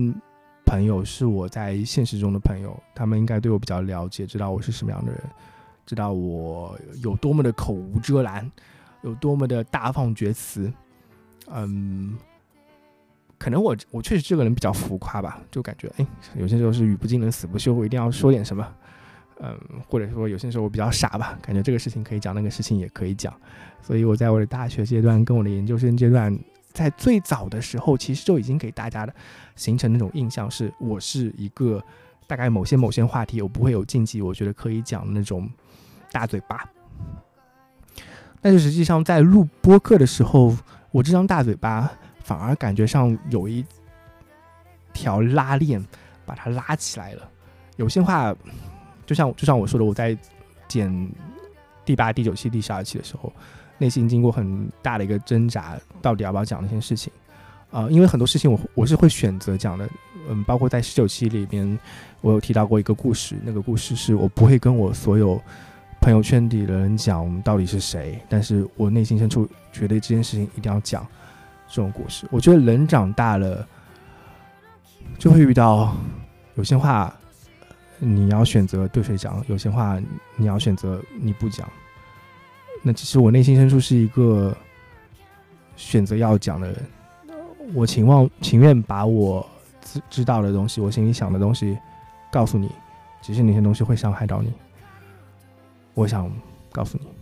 [0.65, 5.21] 朋友是我在现实中的朋友，他们应该对我比较了解，知道我是什么样的人。
[5.85, 8.49] 知道我有多么的口无遮拦，
[9.03, 10.73] 有多么的大放厥词，
[11.47, 12.17] 嗯，
[13.41, 18.67] 可能我我确实这个人比较浮夸吧，就感觉哎，有些时候是语不惊人死不休，我一定要说点什么，
[19.39, 23.33] 嗯，或者说有些时候我比较傻吧，感觉这个事情可以讲，那个事情也可以讲，
[23.81, 26.37] 所以我在我的大学阶段跟我的研究生阶段，
[26.71, 29.13] 在最早的时候，其实就已经给大家的
[29.55, 31.83] 形成那种印象是，我是一个
[32.27, 35.49] 大概某些某些话题我不会有禁忌，我觉得可以讲那种。
[36.13, 36.69] 大嘴巴，
[38.41, 40.53] 但是实际上在录播客的时候，
[40.91, 41.89] 我这张大嘴巴
[42.23, 43.65] 反而感觉上有一
[44.93, 45.83] 条拉链
[46.25, 47.29] 把它拉起来了。
[47.77, 48.35] 有些话，
[49.05, 50.17] 就像就像我说的，我在
[50.67, 51.09] 剪
[51.83, 53.31] 第八、第九期、第十二期的时候，
[53.77, 57.11] 内心经过很大的一个挣扎，到底要不要讲那些事情
[57.71, 57.87] 啊？
[57.89, 59.89] 因为很多事情我我是会选择讲的，
[60.29, 61.79] 嗯，包括在十九期里边，
[62.21, 65.41] 我有提到过一个故事，那个故事是我不会跟我所有。
[65.99, 71.05] 朋友圈里的人讲我们到底是谁，但是我内心深处觉得这件事情一定要讲
[71.71, 72.27] 这种故事。
[72.29, 73.65] 我觉得人长大了
[75.17, 75.95] 就会遇到
[76.55, 77.15] 有些话
[77.97, 79.97] 你要选择对谁讲，有些话
[80.35, 81.67] 你要选择你不讲。
[82.83, 84.55] 那其实我内心深处是一个
[85.75, 86.85] 选择要讲的人，
[87.73, 89.47] 我情望情愿把我
[89.81, 91.77] 知知道的东西，我心里想的东西
[92.31, 92.69] 告诉你，
[93.21, 94.51] 即使那些东西会伤害到你。
[95.93, 96.29] 我想
[96.71, 97.20] 告诉你。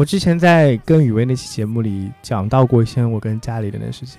[0.00, 4.18] 我之前在跟雨薇那期节目里讲到过一些我跟家里人的事情。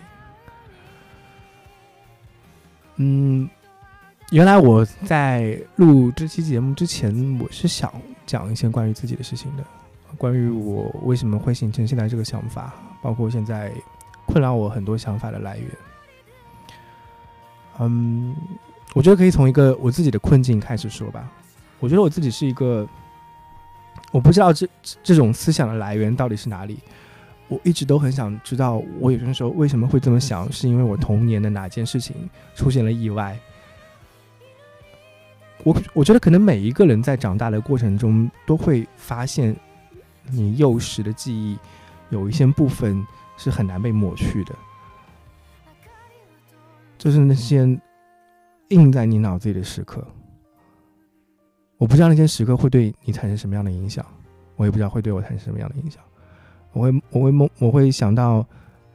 [2.98, 3.50] 嗯，
[4.30, 7.92] 原来我在录这期节目之前，我是想
[8.28, 9.66] 讲一些关于自己的事情的，
[10.20, 13.74] 关于我为什么会形成现在这个想法，包括现在
[14.28, 15.68] 困扰我很多想法的来源。
[17.80, 18.36] 嗯，
[18.94, 21.28] 我觉得可以从一个我自己的困境开始说吧。
[21.80, 22.88] 我觉得我自己是一个，
[24.12, 24.68] 我不知道这
[25.02, 26.80] 这种思想的来源到底是哪里。
[27.48, 32.16] 我一直都很想知道，我有些时候为什么会这么想，是因为我童年的哪件事情
[32.56, 33.38] 出现了意外。
[35.64, 39.54] 我我觉得可能每一个人在长大的过程中，都会发现
[40.30, 41.60] 你幼时的记忆
[42.10, 43.06] 有一些部分
[43.36, 44.56] 是很难被抹去的，
[46.98, 47.68] 就是那些
[48.70, 50.08] 印在你脑子里的时刻。
[51.82, 54.06] 我不知道那些时刻会对你产生什么样的影响，
[54.56, 56.00] 我也不知道会对我产生什么样的影响。
[56.74, 58.46] 我会，我会梦，我会想到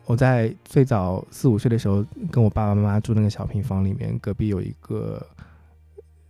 [0.04, 5.20] 我在最早四五岁的时候，跟我爸爸妈妈住那个小平房里面，隔壁有一个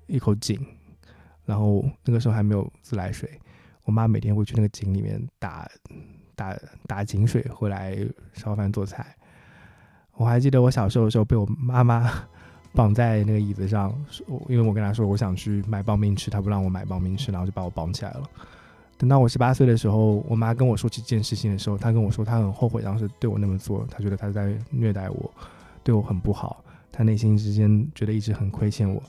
[0.07, 0.59] 一口井，
[1.45, 3.29] 然后那个时候还没有自来水，
[3.85, 5.69] 我妈每天会去那个井里面打
[6.35, 7.99] 打打井水回来
[8.33, 9.15] 烧饭做菜。
[10.13, 12.11] 我还记得我小时候的时候被我妈妈
[12.77, 13.93] 绑在那个椅子上，
[14.49, 18.23] 因为我跟她说我想去买棒冰吃，她不让我买棒冰吃，然后就把我绑起来了。
[18.99, 25.31] 等到我十八岁的时候，我妈跟我说起这件事情的时候，她跟我说她很后悔当时对我那么做，她觉得她在虐待我，
[25.83, 26.63] 对我很不好，
[26.93, 29.03] 她内心之间觉得一直很亏欠我。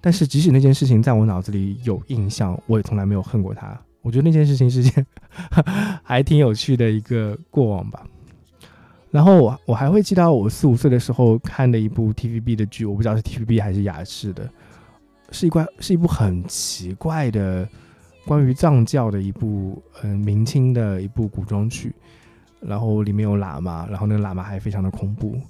[0.00, 3.78] 但是即使那件事情在我脑子里有印象，我也从来没有恨过她。
[4.00, 5.04] 我觉得那件事情是件
[6.02, 8.06] 还挺有趣的一个过往吧。
[9.10, 14.48] 然后我我还会记到我四五岁的时候看的一部 TVB 的剧，我不知道是 TVB 还是雅视的，
[15.30, 17.68] 是一关是一部很奇怪的。
[18.26, 21.94] 关于藏教的一部，嗯，明清的一部古装剧，
[22.60, 25.40] 然后里面有喇嘛，然后那个喇嘛还非常的恐怖。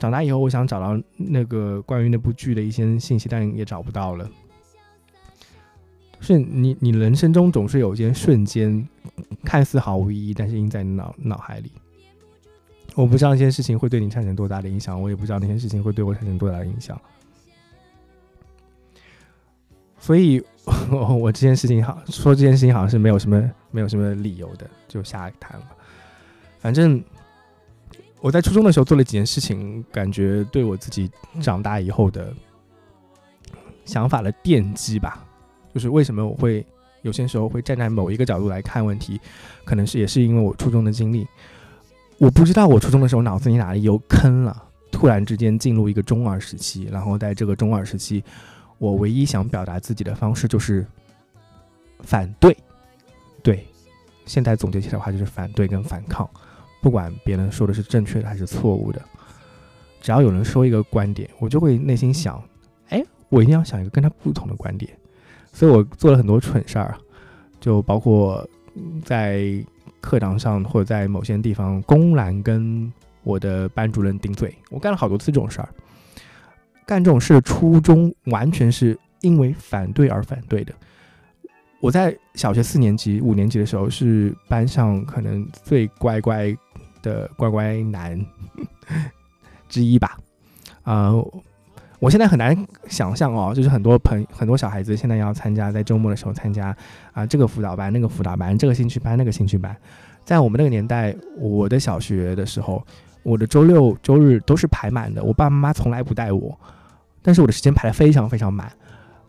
[0.00, 4.28] 长大以后，我想找到那个关于那部剧的一些信息，但也找不到了。
[6.18, 8.84] 是你，你人生中总是有一件瞬间，
[9.44, 11.70] 看似毫无意义，但是印在脑脑海里。
[12.94, 17.00] 我不知道那件事情会对你产生多大的影响，我也不知道那件事情会对我产生多大的影响。
[19.98, 20.42] 所以，
[20.90, 25.66] 我这件事情好说，这件事情好像是没有什么没有什么理由的，就下谈了。
[26.60, 27.02] 反正
[28.20, 32.32] 我在初中的时候做了几件事情，感觉对我自己长大以后的
[33.84, 35.26] 想法的奠基吧。
[35.72, 36.64] 就是为什么我会
[37.02, 39.20] 有些时候会站在某一个角度来看问题，
[39.64, 41.26] 可能是也是因为我初中的经历。
[42.24, 48.24] 我不知道我初中的时候脑子里哪里有坑了，突然之间进入一个中二时期，然后在这个中二时期。
[48.78, 50.84] 我唯一想表达自己的方式就是
[52.00, 52.56] 反对，
[53.42, 53.64] 对，
[54.24, 56.28] 现在总结起来的话就是反对跟反抗，
[56.82, 59.00] 不管别人说的是正确的还是错误的，
[60.00, 62.42] 只要有人说一个观点，我就会内心想，
[62.88, 64.90] 哎，我一定要想一个跟他不同的观点，
[65.52, 66.96] 所以我做了很多蠢事儿，
[67.60, 68.46] 就包括
[69.04, 69.64] 在
[70.04, 72.92] 课堂上或者在某些地方公然跟
[73.22, 75.68] 我的班主任顶嘴，我干了好多次这种事儿。
[76.86, 80.74] 干这种事的初衷完全是因为反对而反对的。
[81.80, 86.54] 我在小学四年级、五年级的时候是班上可能最乖乖
[87.02, 88.18] 的乖乖男
[89.68, 90.18] 之一吧。
[90.82, 91.12] 啊，
[91.98, 92.56] 我现在很难
[92.88, 96.76] 想象哦，就是很多朋很多小孩子现在要参加在周末的时候参加
[97.12, 99.76] 啊这个辅导班、那个辅导班、这个兴趣班、那个兴趣班。
[100.24, 102.84] 在我们那个年代，我的小学的时候。
[103.24, 106.54] 我的周六周日都是排满的，我爸爸妈妈从来不带我，
[107.22, 108.70] 但是我的时间排得非常非常满，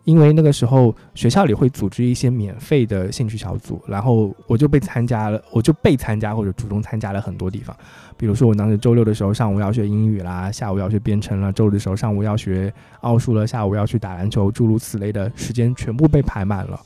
[0.06, 7.76] 因为那个时候学校里会组织一些免费的兴趣小组，然后我就被参加了，我就被参加或者主动参加了很多地方，
[8.16, 16.80] 比如说我当时周六的时候上午要学英语啦，下午要学编程了，周日的时候上午要学奥数了，下午要去打篮球，诸如此类的时间全部被排满了。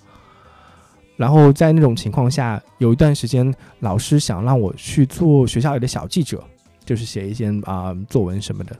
[1.16, 6.42] 然后在那种情况下，有一段时间老师想让我去做学校里的小记者。
[6.82, 8.74] 就是写一些啊作文什么的，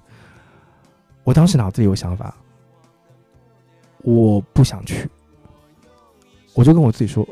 [1.23, 2.35] 我当时脑子里有想法，
[4.03, 5.09] 我不想去，
[6.55, 7.27] 我就跟我自己说，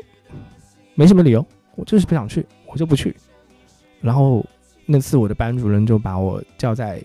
[0.95, 1.45] 没什么理由，
[1.75, 3.15] 我就是不想去，我就不去。
[4.01, 4.45] 然后
[4.85, 7.03] 那次我的班主任就把我叫在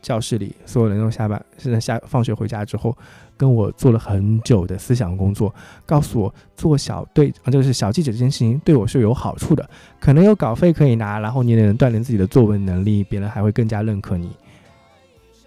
[0.00, 2.96] 教室里，所有人都下班，现在下放学回家之后。
[3.34, 5.52] 跟我做了很久的思想工作，
[5.84, 9.68] 告诉我做小对啊，就是小记者这件事情对我是有好处的，
[9.98, 14.30] 可能有稿费可以拿，然后你也能锻炼自己的作文能力，别人还会更加认可你。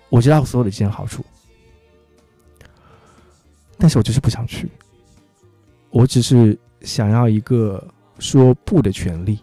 [0.10, 1.24] 我知道所有的这些好处，
[3.78, 4.70] 但是我就是不想去，
[5.90, 7.86] 我只是想要一个
[8.20, 9.40] 说不的权利，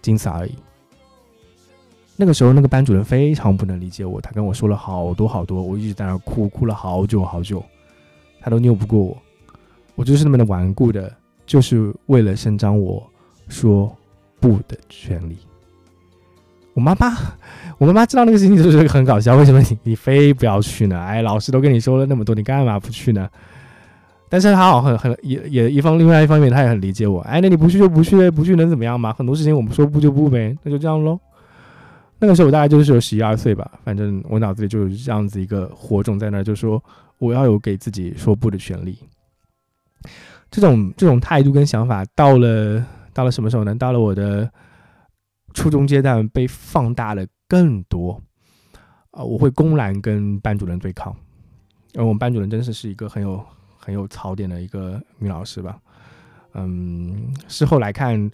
[0.00, 0.54] 仅此而已。
[2.16, 7.64] 那个时候，那个班主任非常不能理解我，他跟我说了好多好多，我一直在那哭，哭了好久好久，
[8.40, 9.16] 他都拗不过我。
[9.94, 11.14] 我就是那么的顽固的，
[11.46, 13.02] 就是为了伸张我
[13.48, 13.94] 说
[14.40, 15.36] 不的权利。
[16.74, 17.12] 我妈妈，
[17.78, 20.98] 我妈妈知道那个事情就是很搞笑，为什么你 你非不要去呢？
[21.00, 23.28] 哎，老师都跟你说了那么多，你干嘛不去呢？
[24.28, 27.20] 但是他好很很也也一方另外一方面他也很理解我。
[27.20, 29.12] 哎，那你不去就不去呗，不去能怎么样嘛？
[29.12, 31.20] 很多事情我们说不就不呗，那就这样喽。
[32.18, 36.82] 那个时候我大概就是有十一二岁吧，反正我脑子里就有这样子一个火种在那儿，就说
[37.18, 38.96] 我要有给自己说不的权利。
[40.50, 43.74] 这种这种态度跟想法到了到了什么时候呢？
[43.74, 44.48] 到了我的
[45.52, 48.20] 初中阶段被放大了更多
[49.10, 49.22] 啊！
[49.22, 51.14] 我会公然跟班主任对抗，
[51.92, 53.44] 因为我们班主任真是是一个很有
[53.76, 55.78] 很有槽点的一个女老师吧。
[56.54, 58.30] 嗯，事后来看。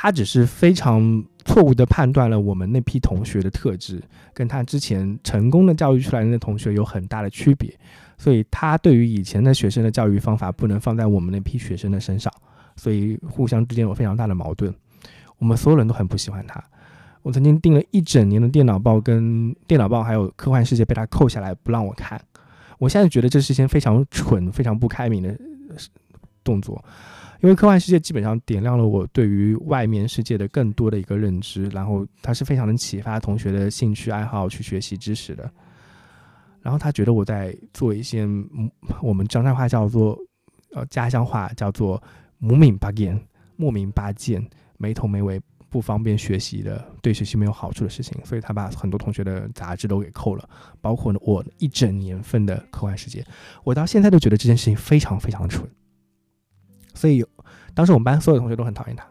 [0.00, 4.00] 他只是非常错误的判断了我们那批同学的特质，
[4.32, 7.76] 跟他之前成功的教育出来的那同学有很大的区别，
[8.16, 12.32] 所以他对于以前的学生的教育方法不能放在我们那批学生的身上，
[12.76, 14.72] 所以互相之间有非常大的矛盾。
[15.38, 16.62] 我们所有人都很不喜欢他。
[17.22, 22.20] 我曾经订了一整年的电脑报，跟电脑报还有科幻世界被他扣下来不让我看。
[22.78, 25.36] 我现在觉得这是一件非常蠢、非常不开明的
[26.44, 26.82] 动作。
[27.40, 35.48] 因为科幻世界基本上点亮了我对于外面世界的更多的一个认知，然后它是非常能启发同学的兴趣爱好去学习知识的。
[36.60, 38.26] 然后他觉得我在做一些
[39.00, 40.18] 我们张山话叫做
[40.72, 42.02] 呃家乡话叫做
[42.38, 43.18] “母敏八件”
[43.56, 44.44] 莫名八件
[44.78, 50.48] 没头没尾不方便学习的对学习没有好处的事情，所以他把很多同学的杂志都给扣了，
[50.80, 53.22] 包括我一整年份的科幻世界。
[53.62, 55.68] 我到现在都觉得这件事情非常非常蠢。
[56.94, 57.22] 所以，
[57.74, 59.06] 当时我们班所有同学都很讨厌他。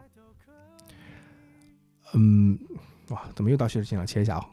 [2.14, 2.58] 嗯，
[3.10, 4.04] 哇，怎么又到学习了？
[4.04, 4.44] 切一下哦。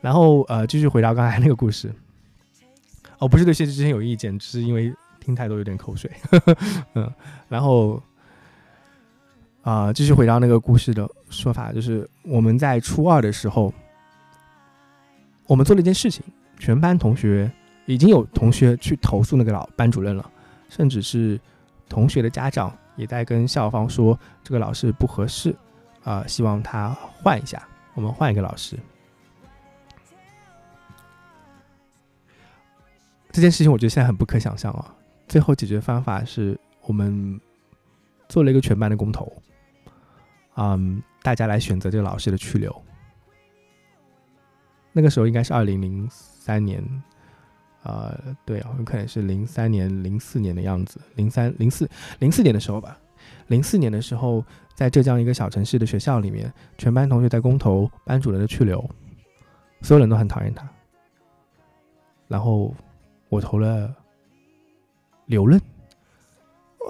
[0.00, 1.92] 然后，呃，继续回到刚才那个故事。
[3.18, 6.10] 哦，不是对谢之前有意见，只是因为听太多有点口水。
[6.94, 7.12] 嗯，
[7.48, 8.02] 然后，
[9.62, 13.72] 啊，继续回到那个故事的说法，就是我们在初二的时候。
[15.46, 16.22] 我们做了一件事情，
[16.58, 17.50] 全班同学
[17.86, 20.30] 已经有同学去投诉那个老班主任了，
[20.68, 21.40] 甚至是
[21.88, 25.56] 同学的家长也在跟校方说这个老师不合适，
[26.04, 28.78] 啊，希望他换一下，我们换一个老师。
[33.38, 34.92] 这件事情我觉得现在很不可想象啊。
[35.28, 37.40] 最后解决方法是我们
[38.28, 39.32] 做了一个全班的公投，
[40.56, 42.84] 嗯，大家来选择这个老师的去留。
[44.92, 46.82] 那个时候应该是二零零三年，
[47.84, 48.12] 呃，
[48.44, 52.98] 对，有可能是零三年、零四年的样子，零三、零四、零四年的时候吧。
[53.46, 58.84] 零四年的时候，在浙江一个小城市的学校里面，全班同学在公投班主任的去留，
[59.82, 60.68] 所有人都很讨厌他。
[62.26, 62.74] 然后
[63.28, 63.94] 我投了
[65.26, 65.60] 留任。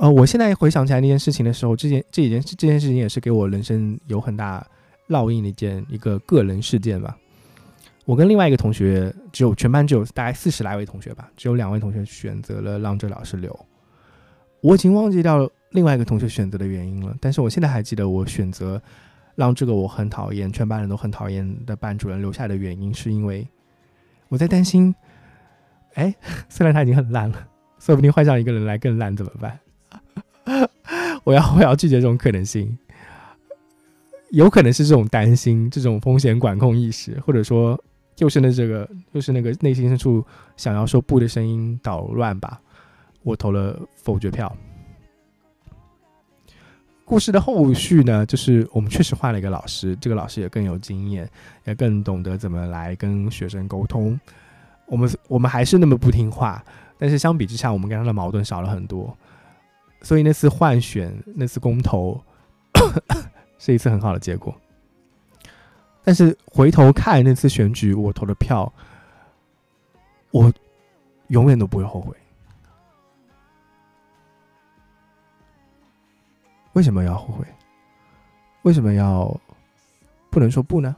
[0.00, 4.64] 呃，我现在回想起来那件事情的时候，这件这件这件事情也是给我人生有很大
[5.08, 7.16] 烙印的一件一个个人事件吧。
[8.04, 13.66] 我跟另外一个同学，只有全班只有大概四十来位同学吧，只有两位同学选择了让这老师留。
[14.60, 18.80] 我已经忘记掉另外一个同学选择的原因了，但是我现在还记得我选择
[19.34, 23.46] 让这个我很讨厌、全班人都很讨厌的班主任留下的原因，是因为
[24.28, 24.94] 我在担心，
[25.98, 26.14] 哎，
[26.48, 27.46] 虽然他已经很烂了，
[27.78, 29.58] 说不定换上一个人来更烂怎么办？
[31.24, 32.78] 我要我要拒绝这种可能性，
[34.30, 37.78] 有可能是这种担心、这种风险管控意识，或者说。
[38.18, 40.26] 就是那这个，就是那个内心深处
[40.56, 42.60] 想要说不的声音捣乱吧。
[43.22, 44.52] 我投了否决票。
[47.04, 51.30] 故事的后续呢，就是我们确实换了一个老师，这个老师也更有经验，
[51.64, 54.18] 也更懂得怎么来跟学生沟通。
[54.88, 56.64] 我们我们还是那么不听话，
[56.98, 59.16] 但是相比之下，我们跟他的矛盾少了很多。
[60.02, 62.20] 所以那次换选，那次公投，
[63.58, 64.54] 是一次很好的结果。
[66.04, 68.72] 但是回头看那次选举，我投的票，
[70.30, 70.52] 我
[71.28, 72.16] 永远都不会后悔。
[76.72, 77.44] 为什么要后悔？
[78.62, 79.38] 为什么要
[80.30, 80.94] 不能说不呢？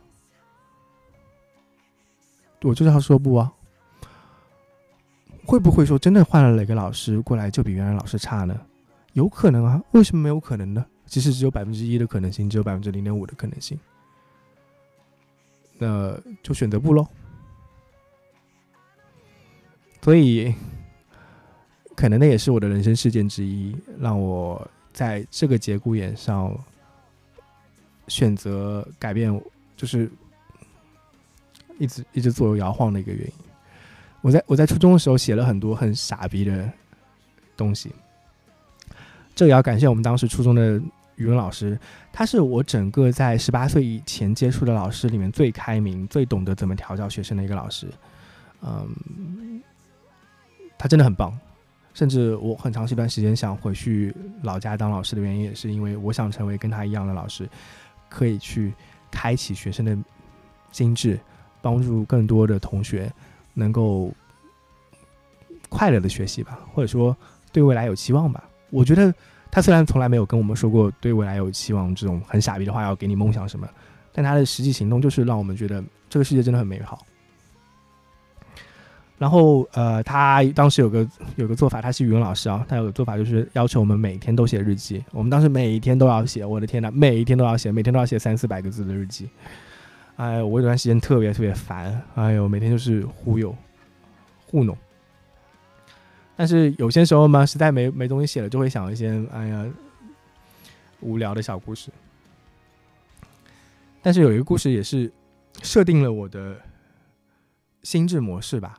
[2.62, 3.50] 我就是要说不啊！
[5.50, 8.56] 会不会说真的换了哪个老师过来就比原来老师差呢？
[9.14, 9.82] 有可能啊！
[9.90, 10.86] 为什么没有可能呢？
[11.06, 13.76] 其实只有百分之一的可能性，只有百分之零点五的可能性。
[15.76, 17.04] 那就选择不喽。
[20.00, 20.54] 所以
[21.96, 26.56] 可能那也是我的人生事件之一，让我在这个节骨眼上
[28.06, 29.42] 选择改变，
[29.76, 30.08] 就是
[31.76, 33.49] 一直一直左右摇晃的一个原因。
[34.22, 36.70] 我在我在初中的时候写了很多很傻逼的
[37.56, 37.90] 东西，
[39.34, 40.80] 这也要感谢我们当时初中的
[41.16, 41.78] 语文老师，
[42.12, 47.86] 他是我整个在十八岁以前接触的老师里面最开明、最懂得怎么调教学生的一个老师。
[48.62, 49.62] 嗯，
[50.76, 51.38] 他真的很棒，
[51.94, 57.48] 甚至我很长一段时间想回去老家当老师的原因，也是因为我想成为跟他一样的老师，
[58.10, 58.74] 可以去
[59.10, 59.96] 开启学生的
[60.72, 61.18] 心智，
[61.62, 63.10] 帮助更多的同学。
[63.54, 64.12] 能够
[65.68, 67.16] 快乐的学习吧，或者说
[67.52, 68.44] 对未来有期望吧。
[68.70, 69.12] 我觉得
[69.50, 73.68] 他虽然从来没有跟我们说过对未来有期望这种很傻逼的话，要给你梦想什么，
[74.12, 77.04] 但他的实际行动就是让我们觉得这个世界真的很美好。
[79.18, 85.04] 然后，呃，他当时有个有个做法，他是语文老师啊，他有个做法就是要求我们每天都写日记。
[85.12, 89.28] 我们当时每一天都要写，我的天呐，每一天都要写，每天都要写三四百个字的日记。
[90.20, 93.56] 哎，我有段时间特别特别烦，哎呦，每天就是忽悠、
[94.44, 94.76] 糊弄。
[96.36, 99.66] 但是有些时候嘛，实在没没东西写了，就会想一些哎呀
[101.00, 101.90] 无聊的小故事。
[104.02, 105.10] 但是有一个故事也是
[105.62, 106.60] 设定了我的
[107.82, 108.78] 心智模式吧。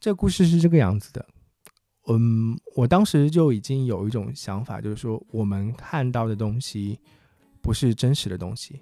[0.00, 1.24] 这个故事是这个样子的，
[2.08, 6.98] 嗯，我当时就已经有一种想法，就是说我们看到的东西
[7.62, 8.80] 不是真实的东西。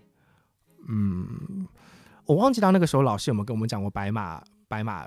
[0.88, 1.66] 嗯，
[2.26, 5.06] 我忘记到那个时候老师有没有跟我们讲过白马、白马、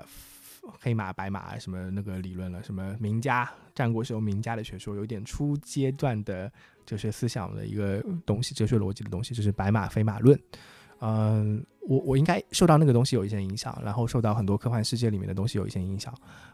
[0.80, 2.62] 黑马、白马什么那个理论了？
[2.62, 6.50] 什么名家战国时候名家的学说，有点初阶段的
[6.84, 10.38] 哲学思想的一个东西，哲学逻辑的东西，就是白马非马论。
[11.00, 16.12] 嗯，我我应该受到那个东西有一些影响，然后受到很多科幻世界里面的东西有一些影响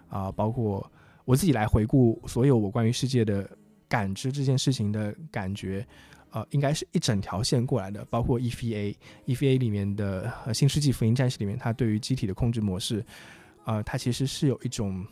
[0.08, 0.90] 啊，包括
[1.24, 3.48] 我自己来回顾所有我关于世界的
[3.88, 5.86] 感知这件事情的感觉。
[6.34, 13.04] 呃，应该是一整条线过来的，包括 EVA，EVA 里面的《新世纪福音战士》里面，它对于机体的控制模式，
[13.64, 15.06] 呃，它其实是有一种，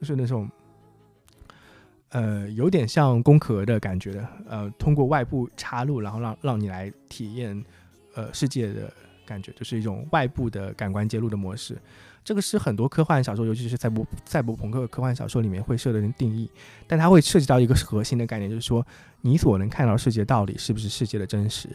[0.00, 0.50] 就是那种，
[2.08, 7.62] 呃，有点像工壳的感觉的，呃，通过外部插入，然后让让你来体验，
[8.14, 8.90] 呃，世界的
[9.26, 11.76] 感觉，就是一种外部的感官接入的模式。
[12.24, 16.50] 这个是很多科幻小说，尤其是赛博赛博朋克科幻小说里面会设的定义，
[16.86, 18.84] 但它会涉及到一个核心的概念，就是说
[19.20, 21.68] 你所能看到世界到底是不是世界的真实？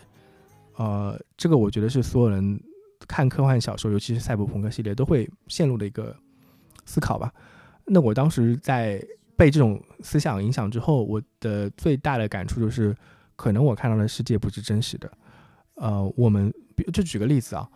[0.76, 2.60] 呃，这个我觉得是所有人
[3.08, 6.16] 看科幻小说，尤其是赛博朋克系列都会陷入的一个
[6.84, 7.32] 思考吧。
[7.86, 9.00] 那我当时在
[9.38, 12.95] 被这种思想影响之后，我的最大的感触就是，
[13.36, 15.12] 可能我看到的世界不是真实的。
[15.76, 16.52] 呃，我们
[16.91, 17.70] 就举个例子啊。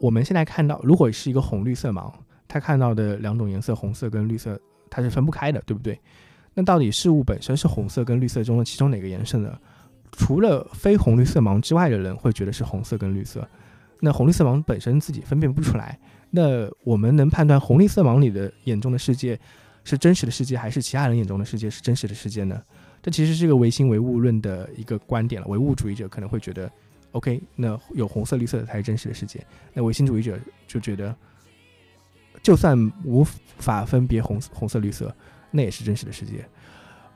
[0.00, 2.10] 我们现在看到，如果是一个红绿色盲，
[2.48, 6.00] 他看到的两种颜色，红色跟绿色，它是分不开的，对不对？
[6.54, 9.56] 那到底事物本身是红色跟绿色中的其中哪个颜色呢？
[10.12, 13.46] 除了非红绿色盲之外的人会觉得是红色跟绿色，
[14.00, 15.98] 那红绿色盲本身自己分辨不出来。
[16.30, 19.38] 那我们能判断红绿色盲里的眼中的世界
[19.84, 22.58] 是真实的世界，还是其他人眼中的世界是真实的世界呢？
[23.02, 25.46] 这其实是一个唯心唯物论的一个观点了。
[25.46, 26.70] 唯物主义者可能会觉得。
[27.12, 29.44] OK，那有红色、绿色的才是真实的世界。
[29.72, 30.38] 那唯心主义者
[30.68, 31.12] 就觉得，
[32.40, 33.24] 就算无
[33.58, 35.12] 法分别红红色、绿色，
[35.50, 36.48] 那也是真实的世界。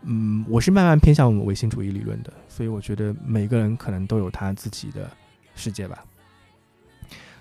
[0.03, 5.09] 嗯，我是慢慢偏向唯心主义理论的，所以我觉得每个人可能都有他自己的
[5.55, 6.05] 世界吧。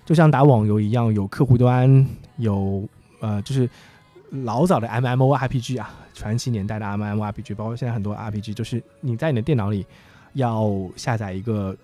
[0.04, 2.06] 就像打网游一样，有客户端，
[2.36, 3.68] 有呃，就是
[4.30, 9.84] 老早的 MMORPG 啊，传奇年代的 MMORPG，包括现在很多 RPG，就是你在你的电脑里
[10.34, 11.76] 要下载一个。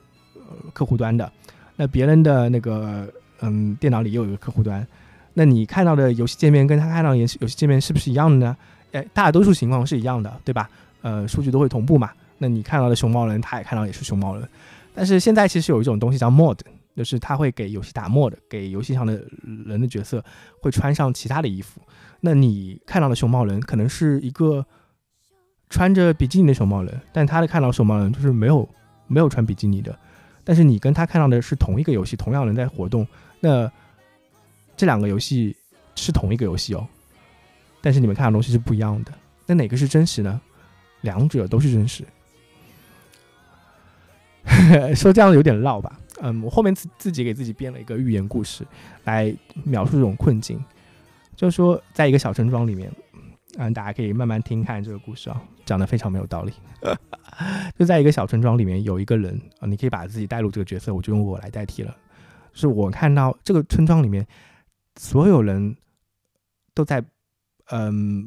[0.73, 1.31] 客户端的，
[1.77, 4.87] 那别人的那个嗯电脑里也有一个客户端，
[5.35, 8.57] 那你看到的游戏界面跟他看到的游戏游戏界面是不是一样的呢？
[8.93, 10.69] 哎，大多数情况是一样的，对吧？
[11.03, 12.11] 呃，数据都会同步嘛。
[12.39, 14.49] 那你看到的熊猫人，他也看到也是熊猫人。
[14.95, 16.59] 但是现在其实有一种东西叫 mod，
[16.97, 19.23] 就是他会给游戏打 mod，给游戏上的
[19.65, 20.23] 人的角色
[20.61, 21.81] 会穿上其他的衣服。
[22.21, 24.67] 那你看到的熊猫人可能是一个
[25.71, 28.69] 穿着比基尼的熊猫人，但他的看到熊猫人就是没有
[29.07, 29.97] 没有穿比基尼的。
[30.45, 33.07] 但是你跟他看到的是同一个游戏，同样人在活动，
[33.41, 33.71] 那
[34.77, 35.57] 这两个游戏
[35.95, 36.87] 是同一个游戏哦，
[37.81, 39.13] 但是你们看到的东西是不一样的。
[39.47, 40.41] 那哪个是真实呢？
[41.03, 42.05] 两者都是真实。
[44.95, 45.99] 说这样有点绕吧？
[46.23, 48.67] 嗯，我后面自自己给自己编了一个寓言故事
[49.05, 49.35] 来
[49.65, 50.63] 描述这种困境，
[51.37, 52.91] 就是说，在一个小村庄里面。
[53.59, 56.53] 嗯，大家可以慢慢听看这个故事啊，讲的非常没有道理。
[57.79, 61.97] 就在一个小村庄里面，有一个人啊，你可以把自己带入这个角色，我就用我来代替了。
[62.53, 64.27] 是我看到这个村庄里面
[64.97, 65.77] 所有人
[66.75, 67.03] 都在
[67.71, 68.27] 嗯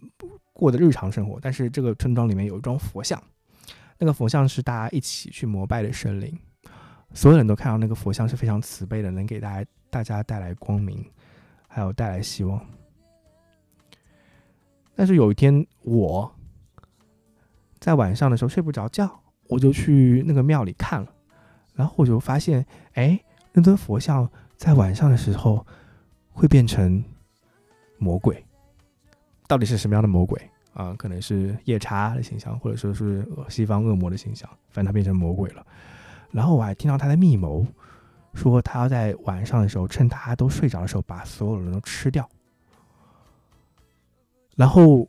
[0.54, 3.22] 过的日常生活，但是这个村庄里面有一桩佛像，
[3.98, 6.40] 那个佛像是大家一起去膜拜的神灵，
[7.14, 11.06] 所有人都看到那个佛像是非常慈悲的，能给大家大家带来光明，
[11.68, 12.60] 还有带来希望。
[14.96, 16.34] 但是有一天我
[17.84, 19.20] 在晚上的时候睡不着觉，
[19.50, 21.14] 我就去那个庙里看了，
[21.74, 25.68] 然后我就发现，哎，那尊佛像在晚上的时候
[26.32, 27.04] 会变成
[27.98, 28.42] 魔鬼，
[29.50, 30.42] 到底是什么样的魔鬼
[30.74, 30.96] 啊？
[30.98, 35.68] 可能是夜叉的形象，或者说是西方恶魔的形象，反正他变成魔鬼了。
[36.32, 37.68] 然后我还听到他在密谋，
[38.34, 42.30] 说他要在晚上的时候，趁大家都睡着的时候，把所有人都吃掉。
[44.56, 45.06] 然后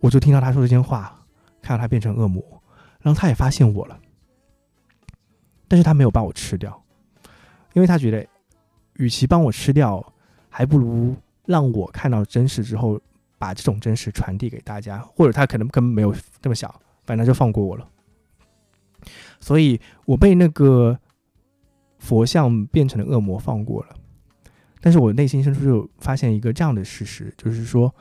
[0.00, 1.15] 我就听到他说这些话，
[1.66, 2.62] 看到他变成恶魔，
[3.00, 3.98] 然后他也发现我了，
[5.66, 6.80] 但是他没有把我吃掉，
[7.72, 8.24] 因为他觉得，
[8.94, 10.12] 与其帮我吃掉，
[10.48, 13.00] 还不如让我看到真实之后，
[13.36, 16.72] 把这种真实传递给大家，或者他可能根本没有这么想，
[17.04, 17.88] 反正就放过我了。
[19.40, 20.96] 所以我被那个
[21.98, 23.96] 佛像变成了恶魔放过了，
[24.80, 27.92] 但是我内心深处就发现一个这样的事实，就是说。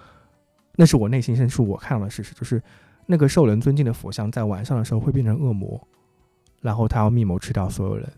[0.78, 2.62] 那是我内心深处我看到的事实，就是
[3.06, 5.80] 那个受人尊敬的佛像在晚上的时候会变成恶魔，
[6.62, 8.12] 然后他要密谋吃掉所有人。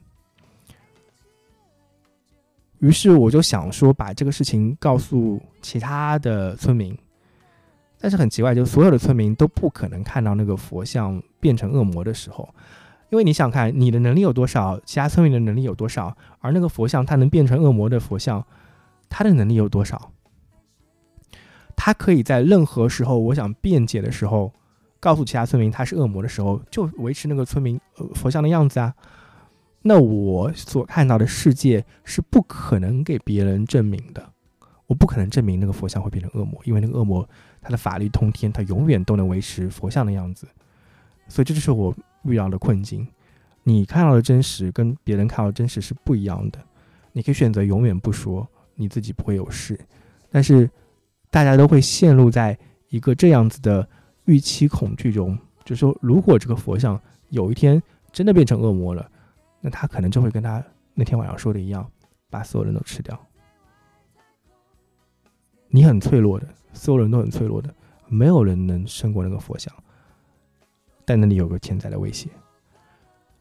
[2.79, 6.95] 于是我就想说把这个事情告诉其他的村民，
[7.99, 12.47] 但是很奇怪，就所有的村民都不可能看到那个佛像变成恶魔的时候，
[13.09, 18.45] 因为你想看你的能力有多少，其他村民的能力有多少，而那个佛像它能变成恶魔的佛像，
[19.09, 20.11] 它的能力有多少？
[21.75, 24.51] 他可以在任何时候，我想辩解的时候，
[25.07, 28.93] 告诉其他村民他是恶魔的时候，就维持那个村民呃佛像的样子啊。
[29.81, 34.29] 那我所看到的世界是不可能给别人证明的，
[34.85, 37.27] 我不可能证明那个佛像会变成恶魔，因为那个恶魔
[37.61, 40.45] 他的法力通天，他永远都能维持佛像的样子。
[41.29, 43.07] 所以这就是我遇到的困境。
[43.63, 46.59] 你看到的真实跟别人看到的真实是不一样的。
[47.13, 49.79] 你可以选择永远不说，你自己不会有事，
[50.29, 50.69] 但是。
[51.29, 52.57] 大家都会陷入在
[52.87, 53.87] 一个这样子的
[54.27, 56.97] 预期恐惧中，就是说，如果这个佛像
[57.29, 57.81] 有一天
[58.11, 59.09] 真的变成恶魔了，
[59.59, 60.63] 那他可能就会跟他
[60.93, 61.89] 那天晚上说的一样，
[62.29, 63.19] 把所有人都吃掉。
[65.69, 67.73] 你很脆弱的，所有人都很脆弱的，
[68.07, 69.73] 没有人能胜过那个佛像，
[71.03, 72.29] 但那里有个潜在的威胁。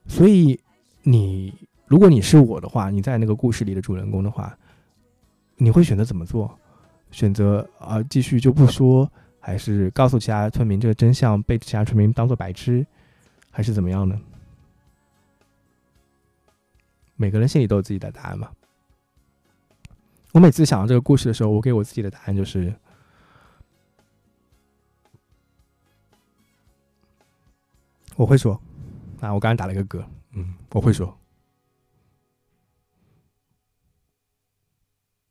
[0.06, 0.58] 所以，
[1.02, 1.52] 你
[1.86, 4.56] 如果你是我的话，你在那个故事里的主人公的话，
[5.56, 6.56] 你会选择怎么做？
[7.12, 9.10] 选择啊，继续就不说，
[9.46, 12.84] 还是告诉其他村民这个真相，被其他村民当做白痴，
[13.52, 14.20] 还是怎么样呢？
[17.14, 18.50] 每个人心里都有自己的答案嘛。
[20.32, 22.74] 我每次想到这个故事的时候，我给我自己的答案就是：
[28.16, 28.60] 我会说
[29.20, 31.16] 啊，我刚才打了一个嗝，嗯，我会说。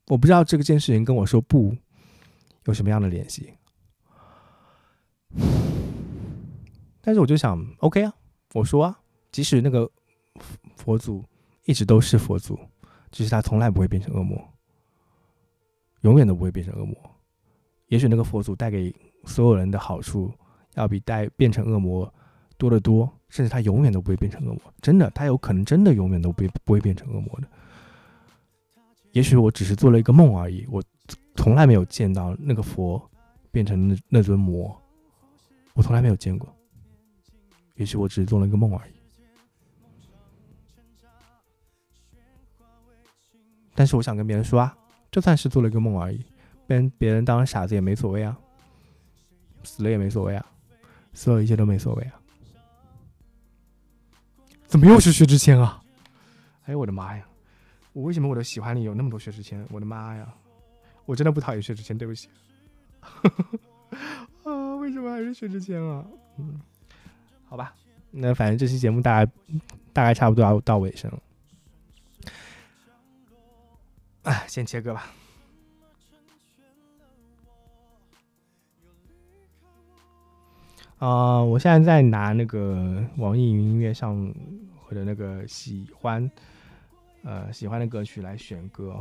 [0.08, 1.76] 我不知道这个件事情跟我说不
[2.64, 3.54] 有什么样的联系，
[7.02, 8.14] 但是我就想，OK 啊，
[8.54, 9.00] 我说啊，
[9.32, 9.90] 即使那个
[10.76, 11.24] 佛祖
[11.66, 12.58] 一直都是佛祖，
[13.12, 14.38] 只是他从来不会变成恶魔，
[16.02, 16.96] 永远都不会变成恶魔。
[17.88, 18.94] 也许那个佛祖带给
[19.26, 20.32] 所有人的好处，
[20.74, 22.12] 要比带变成恶魔
[22.58, 24.62] 多得多，甚至他永远都不会变成恶魔。
[24.82, 27.48] 真的，他有可能真的永远都不不会变成恶魔的。
[29.12, 30.84] 也许我只是做了一个梦而已，我
[31.36, 33.02] 从来没有见到那个佛
[33.52, 34.76] 变成那那尊魔，
[35.76, 36.52] 我从来没有见过。
[37.76, 38.94] 也许我只是做了一个梦而已，
[43.76, 44.76] 但是我想跟别人说啊，
[45.12, 46.26] 就算是做了一个梦而已，
[46.66, 48.36] 被别人当傻子也没所谓啊，
[49.64, 50.46] 死了也没所谓啊，
[51.14, 52.20] 所有一切都没所谓啊。
[54.66, 55.84] 怎么又是薛之谦啊？
[56.64, 57.28] 哎呦我的妈呀！
[57.92, 59.64] 我为什么我的喜欢里有那么多薛之谦？
[59.70, 60.34] 我的妈呀！
[61.06, 62.30] 我真的不讨厌薛之谦，对不起。
[64.86, 66.06] 啊，为什么还是薛之谦啊？
[66.38, 66.62] 嗯，
[67.50, 67.74] 好吧，
[68.12, 69.32] 那反正这期节目大概
[69.92, 71.20] 大概差不多要到尾声了。
[74.24, 75.12] 哎，先切歌吧。
[81.00, 84.32] 啊，我现在在拿那个网易云音乐上
[84.84, 86.30] 或者那个喜欢。
[87.24, 88.92] 呃，喜欢的歌曲来选歌，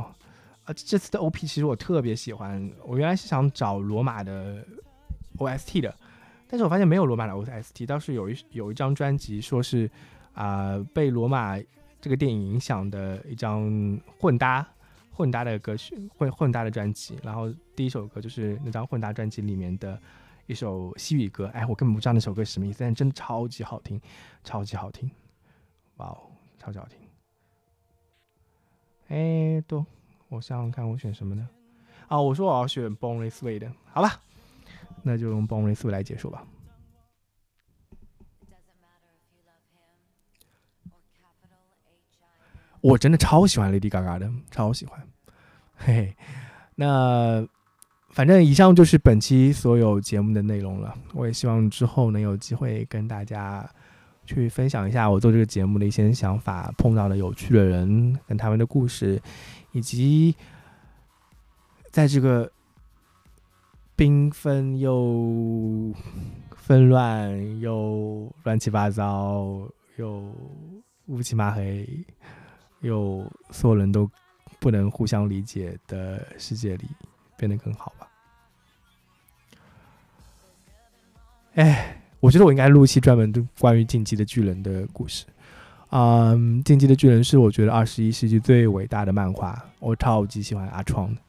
[0.63, 2.71] 啊，这次的 OP 其实我特别喜欢。
[2.83, 4.65] 我原来是想找罗马的
[5.37, 5.95] OST 的，
[6.47, 9.89] 但是我发现没有罗马的 OST，倒是有一有一张专辑说是
[10.33, 11.57] 啊被罗马
[11.99, 14.67] 这个电影影响的一张混搭
[15.11, 17.17] 混搭的歌曲，混混搭的专辑。
[17.23, 19.99] 然后第一首歌就是那张混搭专辑里面的
[20.45, 23.99] 一首西语歌，哎，我根本不知道那首歌什么意思，但真的超级好听，
[24.43, 25.09] 超级好听，
[25.97, 26.17] 哇哦，
[26.59, 26.99] 超级好听。
[29.07, 29.85] 哎，都，
[30.29, 31.47] 我想想看，我选什么呢？
[32.07, 34.19] 啊，我说我要选 Born This Way 的，好吧，
[35.07, 36.43] 那就用 bonus 来结束吧。
[42.81, 44.99] 我真的超喜欢 Lady Gaga 的，超喜欢。
[45.75, 46.15] 嘿嘿，
[46.73, 47.47] 那
[48.09, 50.95] 反正以上就是本期所有节目的内容了。
[51.13, 53.69] 我也希望之后能有机会跟大家
[54.25, 59.21] 去分享一下我做这个节目的一些想法，碰到的有趣的人跟他们的故事，
[59.71, 60.35] 以及
[61.91, 62.51] 在这个
[63.97, 65.93] 缤纷又
[66.55, 69.67] 纷乱又乱七八糟
[69.97, 70.31] 又
[71.07, 71.87] 乌漆麻黑。
[72.81, 74.07] 又所有人都
[74.59, 76.85] 不能互相理解的世界里
[77.35, 78.07] 变得更好吧？
[81.55, 85.25] 哎，我觉得我应该录一期专门的关于《进击的巨人》的故事。
[85.89, 91.21] 嗯，《进击的巨人》是我觉得二十一世纪最伟大的漫画，我超级喜欢阿创的。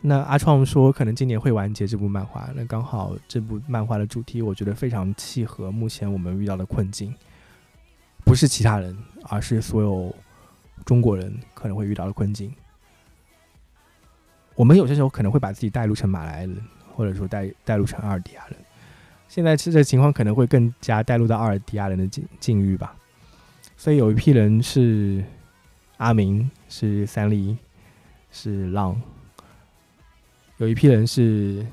[0.00, 7.14] 那阿创说可能今年会完结这部漫画，那刚好这部漫画的主题我觉得非常契合目前我们遇到的困境。
[8.24, 10.14] 不是其他人，而是所有
[10.84, 12.52] 中国人可能会遇到的困境。
[14.54, 16.60] 我们有些时候可能会把自己带入成马来人，
[16.94, 18.58] 或者说带带入成阿尔迪亚人。
[19.28, 22.94] 现在这情况可能会更加带入到阿尔迪亚人的境境遇吧。
[23.76, 25.24] 所以有一批人是
[25.96, 27.56] 阿明，是三笠，
[28.30, 28.94] 是浪；
[30.58, 31.64] 有一批人是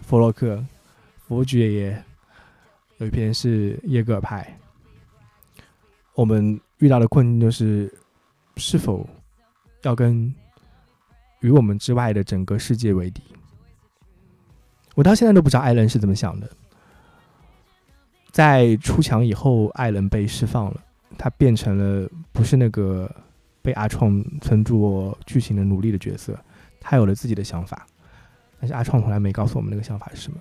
[0.00, 0.64] 弗洛克，
[1.26, 1.92] 弗爵爷；
[2.98, 4.56] 有一批人是耶格尔派。
[6.14, 7.92] 我们遇到的困境就是，
[8.56, 9.04] 是否
[9.82, 10.32] 要跟
[11.40, 13.20] 与我们之外的整个世界为敌？
[14.94, 16.48] 我到现在都不知道艾伦是怎么想的。
[18.30, 20.80] 在出墙以后，艾伦被释放了，
[21.18, 23.12] 他变成了不是那个
[23.60, 26.38] 被阿创称作剧情的奴隶的角色，
[26.80, 27.86] 他有了自己的想法，
[28.60, 30.38] 但是阿创从来没告诉我们那个想法是什么。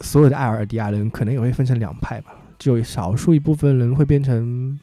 [0.00, 2.34] 所有的艾尔迪亚人可能也会分成两派吧。
[2.58, 4.78] 只有少数一部分人会变成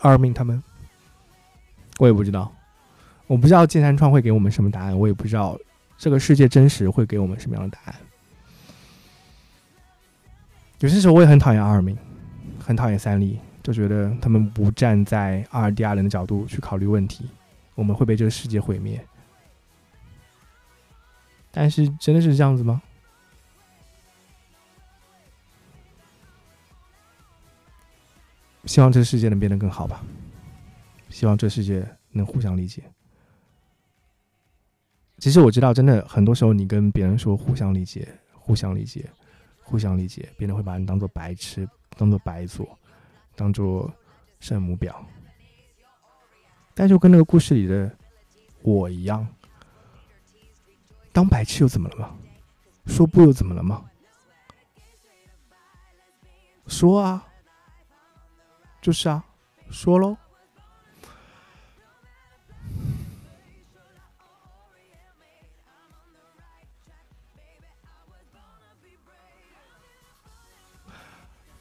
[0.00, 0.62] 二命，他们
[1.98, 2.50] 我也不知道，
[3.26, 5.58] 我不知道剑山创会给我们什么答案，我也不知道
[5.96, 7.94] 这个世界真实会给我们什么样的答案。
[10.80, 11.96] 有些时候我也很讨厌二命，
[12.58, 17.28] 很讨厌三笠，就觉得他们不站在阿尔迪亚人的角度去考虑问题，
[17.78, 19.06] 我们会被这个世界毁灭。
[21.52, 22.82] 但是真的是这样子吗？
[28.64, 30.04] 希望这个世界能变得更好吧。
[31.08, 32.82] 希望这世界能互相理解。
[35.18, 39.08] 其实我知道，真的很多时候，你跟别人说互相理解、互相理解、
[39.62, 42.76] 互相理解，别人会把你当做白痴、当做白左、
[43.36, 43.88] 当做
[44.40, 44.92] 圣母婊。
[46.78, 47.92] 但就跟那个故事里的
[48.62, 49.26] 我一样，
[51.12, 52.14] 当白痴又怎么了吗？
[52.86, 53.84] 说不又怎么了吗？
[56.68, 57.26] 说啊！
[58.80, 59.24] 就是啊，
[59.70, 60.16] 说喽。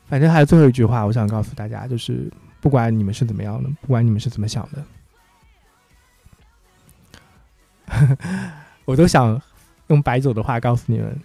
[0.06, 2.32] 反正还有最后一句话，我想告诉大家，就是
[2.62, 4.86] 不管你们是怎么样的，不管你们是怎么想的，
[8.86, 9.42] 我都想
[9.88, 11.20] 用白走的话告诉你们，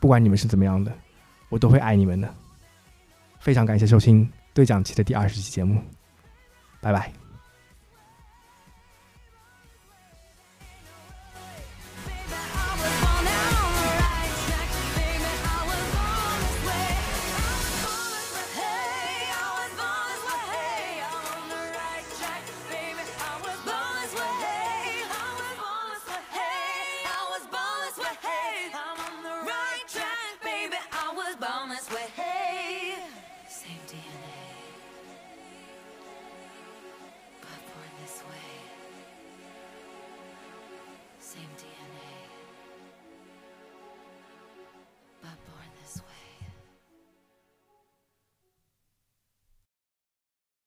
[0.00, 0.92] 不管你们是怎么样的，
[1.48, 2.32] 我都会爱你们的。
[3.40, 4.30] 非常感谢收听。
[4.54, 5.82] 对讲机的第二十期节目，
[6.80, 7.21] 拜拜。